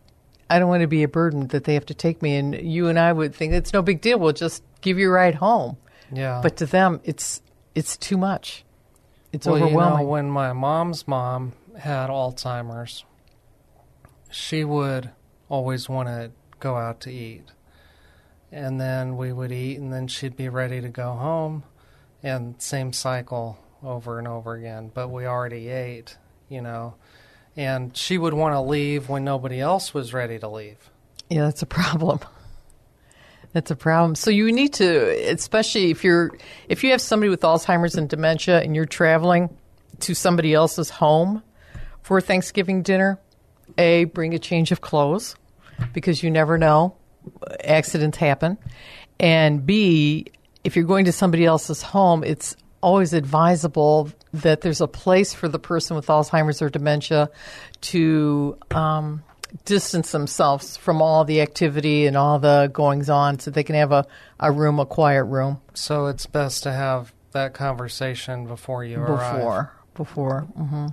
[0.50, 2.36] I don't want to be a burden that they have to take me.
[2.36, 4.20] And you and I would think it's no big deal.
[4.20, 5.78] We'll just give you a ride home.
[6.12, 6.42] Yeah.
[6.44, 7.42] But to them, it's
[7.74, 8.66] it's too much.
[9.32, 10.00] It's well, overwhelming.
[10.00, 13.06] You know, when my mom's mom had Alzheimer's,
[14.32, 15.12] she would
[15.50, 17.44] always want to go out to eat.
[18.52, 21.64] And then we would eat, and then she'd be ready to go home.
[22.24, 24.92] And same cycle over and over again.
[24.94, 26.18] But we already ate,
[26.50, 26.96] you know.
[27.56, 30.90] And she would want to leave when nobody else was ready to leave.
[31.30, 32.20] Yeah, that's a problem.
[33.54, 34.16] That's a problem.
[34.16, 36.32] So you need to, especially if you're
[36.70, 39.50] if you have somebody with Alzheimer's and dementia and you're traveling
[40.00, 41.44] to somebody else's home
[42.02, 43.20] for Thanksgiving dinner,
[43.82, 45.36] a bring a change of clothes
[45.94, 46.96] because you never know
[47.64, 48.58] accidents happen,
[49.20, 50.28] and b
[50.64, 55.48] if you're going to somebody else's home, it's always advisable that there's a place for
[55.48, 57.30] the person with Alzheimer's or dementia
[57.82, 59.24] to um,
[59.66, 63.92] distance themselves from all the activity and all the goings on so they can have
[63.92, 64.06] a,
[64.40, 69.34] a room, a quiet room So it's best to have that conversation before you arrive.
[69.34, 69.74] before.
[69.96, 70.42] Before.
[70.42, 70.88] hmm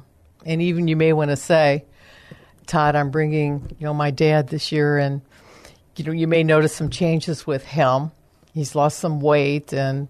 [0.46, 1.84] And even you may want to say,
[2.68, 5.22] Todd, I'm bringing, you know, my dad this year and,
[5.96, 8.12] you know, you may notice some changes with him.
[8.52, 10.08] He's lost some weight and,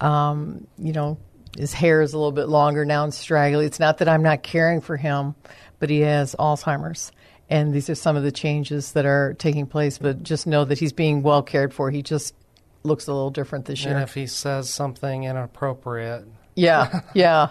[0.00, 1.18] um, you know,
[1.56, 3.66] his hair is a little bit longer now and straggly.
[3.66, 5.34] It's not that I'm not caring for him,
[5.78, 7.12] but he has Alzheimer's.
[7.48, 10.78] And these are some of the changes that are taking place, but just know that
[10.78, 11.90] he's being well cared for.
[11.90, 12.34] He just
[12.82, 13.94] looks a little different this year.
[13.94, 17.48] And if he says something inappropriate, yeah, yeah.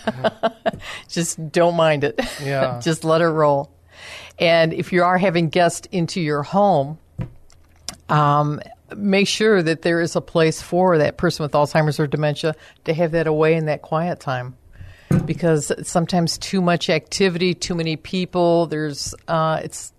[1.08, 2.20] just don't mind it.
[2.42, 2.80] Yeah.
[2.82, 3.70] just let it roll.
[4.38, 6.98] And if you are having guests into your home,
[8.08, 8.60] um,
[8.96, 12.54] make sure that there is a place for that person with Alzheimer's or dementia
[12.84, 14.56] to have that away in that quiet time.
[15.24, 19.92] Because sometimes too much activity, too many people, there's uh, it's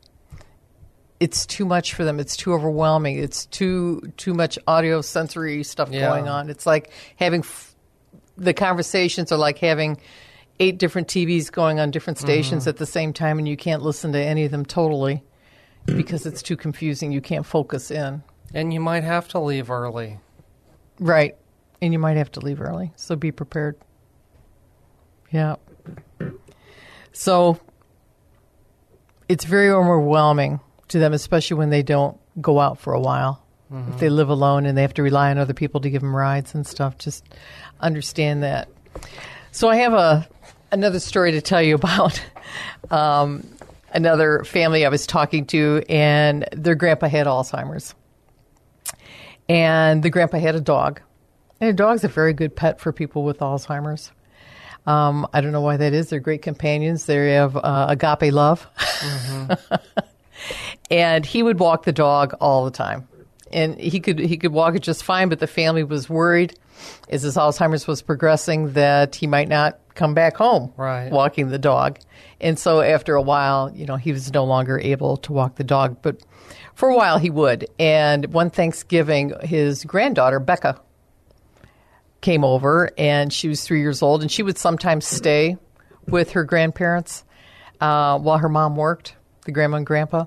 [1.22, 2.20] it's too much for them.
[2.20, 3.18] It's too overwhelming.
[3.20, 6.10] It's too too much audio sensory stuff Yeah.
[6.10, 6.50] going on.
[6.50, 7.75] It's like having f-
[8.38, 9.98] the conversations are like having
[10.60, 12.70] eight different TVs going on different stations mm-hmm.
[12.70, 15.24] at the same time, and you can't listen to any of them totally
[15.86, 17.12] because it's too confusing.
[17.12, 18.24] You can't focus in.
[18.54, 20.20] and you might have to leave early.
[21.00, 21.36] Right.
[21.82, 22.94] And you might have to leave early.
[22.96, 23.76] So be prepared.
[25.32, 25.56] Yeah.
[27.12, 27.60] So
[29.28, 30.60] it's very overwhelming
[30.90, 33.42] to them, especially when they don't go out for a while.
[33.70, 33.98] If mm-hmm.
[33.98, 36.54] they live alone and they have to rely on other people to give them rides
[36.54, 37.26] and stuff, just
[37.80, 38.70] understand that.
[39.52, 40.28] So I have a
[40.72, 42.22] another story to tell you about
[42.92, 43.48] um,
[43.94, 47.96] another family I was talking to, and their grandpa had Alzheimer's
[49.48, 51.02] and the grandpa had a dog.
[51.62, 54.12] And a dog's a very good pet for people with Alzheimer's.
[54.86, 56.10] Um, I don't know why that is.
[56.10, 57.06] They're great companions.
[57.06, 58.68] They have uh, agape love.
[60.92, 63.08] and he would walk the dog all the time.
[63.52, 66.58] And he could he could walk it just fine, but the family was worried
[67.10, 71.10] as his Alzheimer's was progressing that he might not come back home Right.
[71.12, 72.00] walking the dog.
[72.41, 75.64] And so after a while, you know, he was no longer able to walk the
[75.64, 76.22] dog, but
[76.74, 77.68] for a while he would.
[77.80, 80.82] And one Thanksgiving, his granddaughter, Becca,
[82.22, 85.58] came over and she was three years old and she would sometimes stay
[86.08, 87.24] with her grandparents
[87.80, 89.16] uh, while her mom worked,
[89.46, 90.26] the grandma and grandpa.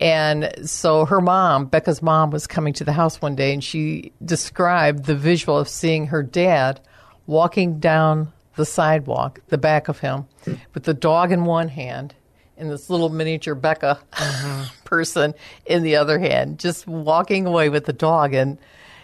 [0.00, 4.12] And so her mom, Becca's mom, was coming to the house one day and she
[4.24, 6.80] described the visual of seeing her dad
[7.26, 10.26] walking down the sidewalk, the back of him,
[10.74, 12.14] with the dog in one hand
[12.56, 14.00] and this little miniature Becca
[14.84, 15.34] person
[15.66, 18.34] in the other hand, just walking away with the dog.
[18.34, 18.58] And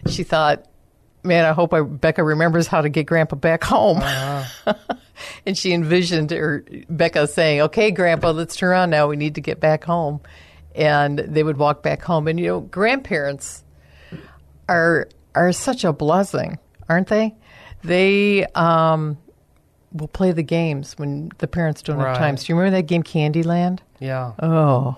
[0.08, 0.66] she thought,
[1.22, 4.02] man, I hope I, Becca remembers how to get Grandpa back home.
[5.46, 9.08] and she envisioned her Becca saying, "Okay, Grandpa, let's turn around now.
[9.08, 10.20] We need to get back home."
[10.74, 12.26] And they would walk back home.
[12.28, 13.62] And you know, grandparents
[14.68, 16.58] are are such a blessing,
[16.88, 17.34] aren't they?
[17.82, 19.18] They um,
[19.92, 22.36] will play the games when the parents don't have time.
[22.36, 23.80] So you remember that game Candyland?
[24.00, 24.32] Yeah.
[24.40, 24.96] Oh.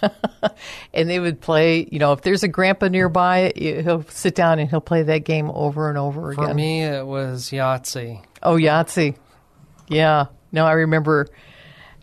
[0.94, 4.70] and they would play, you know, if there's a grandpa nearby, he'll sit down and
[4.70, 6.48] he'll play that game over and over again.
[6.48, 8.24] For me, it was Yahtzee.
[8.42, 9.16] Oh, Yahtzee.
[9.88, 10.26] Yeah.
[10.52, 11.28] No, I remember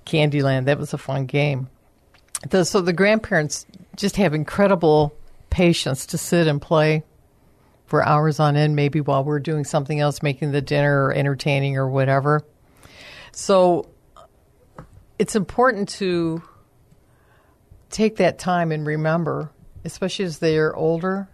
[0.06, 0.66] Candyland.
[0.66, 1.70] That was a fun game.
[2.50, 3.66] The, so the grandparents
[3.96, 5.16] just have incredible
[5.50, 7.04] patience to sit and play
[7.86, 11.78] for hours on end, maybe while we're doing something else, making the dinner or entertaining
[11.78, 12.42] or whatever.
[13.32, 13.88] So
[15.18, 16.42] it's important to
[17.90, 19.52] take that time and remember,
[19.84, 21.30] especially as they're older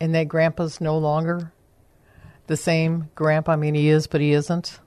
[0.00, 1.52] and that grandpa's no longer
[2.46, 3.52] the same grandpa.
[3.52, 4.78] I mean, he is, but he isn't.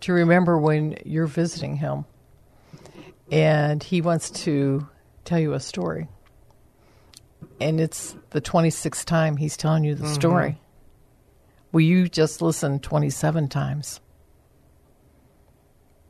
[0.00, 2.04] To remember when you're visiting him
[3.30, 4.88] and he wants to
[5.24, 6.08] tell you a story.
[7.60, 10.14] And it's the 26th time he's telling you the mm-hmm.
[10.14, 10.60] story.
[11.72, 14.00] Will you just listen 27 times?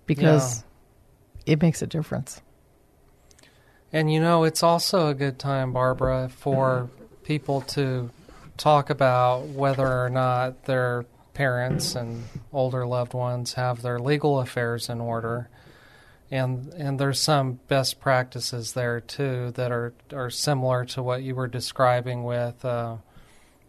[0.07, 0.65] Because
[1.47, 2.43] it makes a difference.
[3.93, 7.05] And you know, it's also a good time, Barbara, for mm-hmm.
[7.25, 8.11] people to
[8.57, 14.89] talk about whether or not their parents and older loved ones have their legal affairs
[14.89, 15.49] in order.
[16.35, 21.35] And and there's some best practices there too that are are similar to what you
[21.35, 22.97] were describing with uh,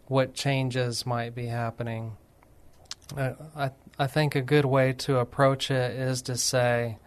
[0.06, 2.16] what changes might be happening.
[3.16, 6.98] I, I I think a good way to approach it is to say,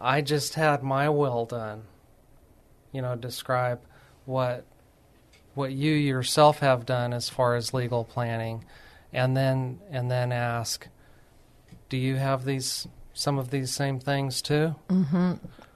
[0.00, 1.82] I just had my will done
[2.96, 3.78] you know describe
[4.24, 4.64] what
[5.54, 8.64] what you yourself have done as far as legal planning
[9.12, 10.88] and then and then ask
[11.90, 12.88] do you have these
[13.18, 14.74] some of these same things too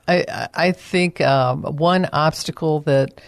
[0.06, 3.20] I, I- I think um, one obstacle that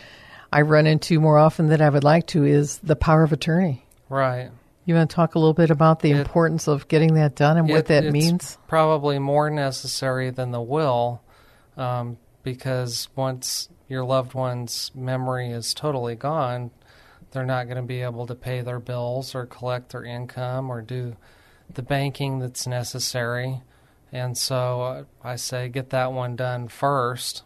[0.53, 3.85] I run into more often than I would like to is the power of attorney.
[4.09, 4.51] right
[4.85, 7.57] You want to talk a little bit about the It- importance of getting that done
[7.57, 8.59] and what that it's means?
[8.69, 11.23] probably more necessary than the will
[11.79, 16.71] um, because once your loved one's memory is totally gone
[17.31, 20.83] they're not going to be able to pay their bills or collect their income or
[20.83, 21.17] do
[21.73, 23.63] the banking that's necessary
[24.13, 27.43] And so uh, I say get that one done first.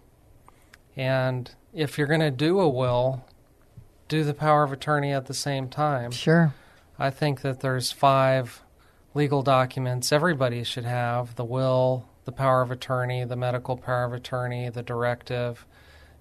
[0.97, 3.25] And if you're going to do a will,
[4.09, 6.11] do the power of attorney at the same time.
[6.11, 6.55] Sure.
[6.99, 8.63] I think that there's five
[9.15, 14.13] legal documents everybody should have the will, the power of attorney, the medical power of
[14.13, 15.67] attorney, the directive,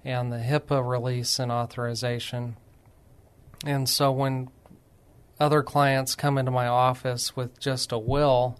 [0.04, 2.58] and the HIPAA release and authorization.
[3.66, 4.50] And so when
[5.40, 8.60] other clients come into my office with just a will,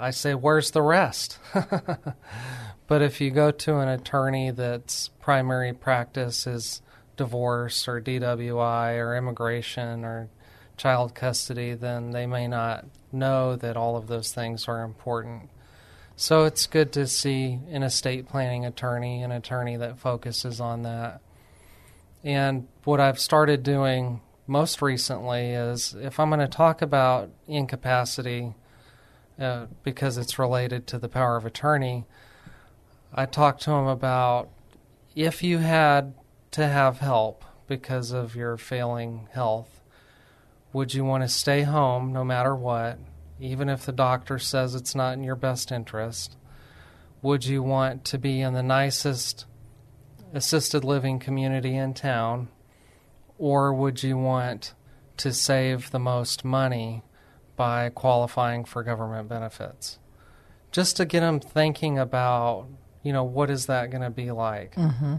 [0.00, 1.38] I say, Where's the rest?
[2.86, 6.82] but if you go to an attorney that's primary practice is
[7.16, 10.30] divorce or DWI or immigration or
[10.76, 15.50] child custody, then they may not know that all of those things are important.
[16.16, 21.20] So it's good to see an estate planning attorney, an attorney that focuses on that.
[22.24, 28.54] And what I've started doing most recently is if I'm going to talk about incapacity,
[29.40, 32.04] uh, because it's related to the power of attorney,
[33.12, 34.50] I talked to him about
[35.16, 36.14] if you had
[36.52, 39.82] to have help because of your failing health,
[40.72, 42.98] would you want to stay home no matter what,
[43.40, 46.36] even if the doctor says it's not in your best interest?
[47.22, 49.46] Would you want to be in the nicest
[50.32, 52.48] assisted living community in town?
[53.38, 54.74] Or would you want
[55.16, 57.02] to save the most money
[57.60, 59.98] by qualifying for government benefits?
[60.72, 62.68] Just to get them thinking about,
[63.02, 64.76] you know, what is that going to be like?
[64.76, 65.16] Mm-hmm.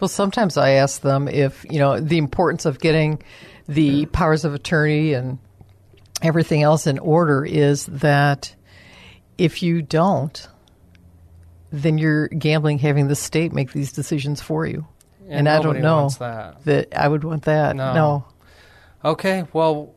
[0.00, 3.22] Well, sometimes I ask them if, you know, the importance of getting
[3.68, 5.38] the powers of attorney and
[6.22, 8.54] everything else in order is that
[9.36, 10.48] if you don't,
[11.70, 14.86] then you're gambling having the state make these decisions for you.
[15.26, 16.64] And, and I don't know that.
[16.64, 16.98] that.
[16.98, 17.76] I would want that.
[17.76, 17.92] No.
[17.92, 18.24] no.
[19.04, 19.95] Okay, well,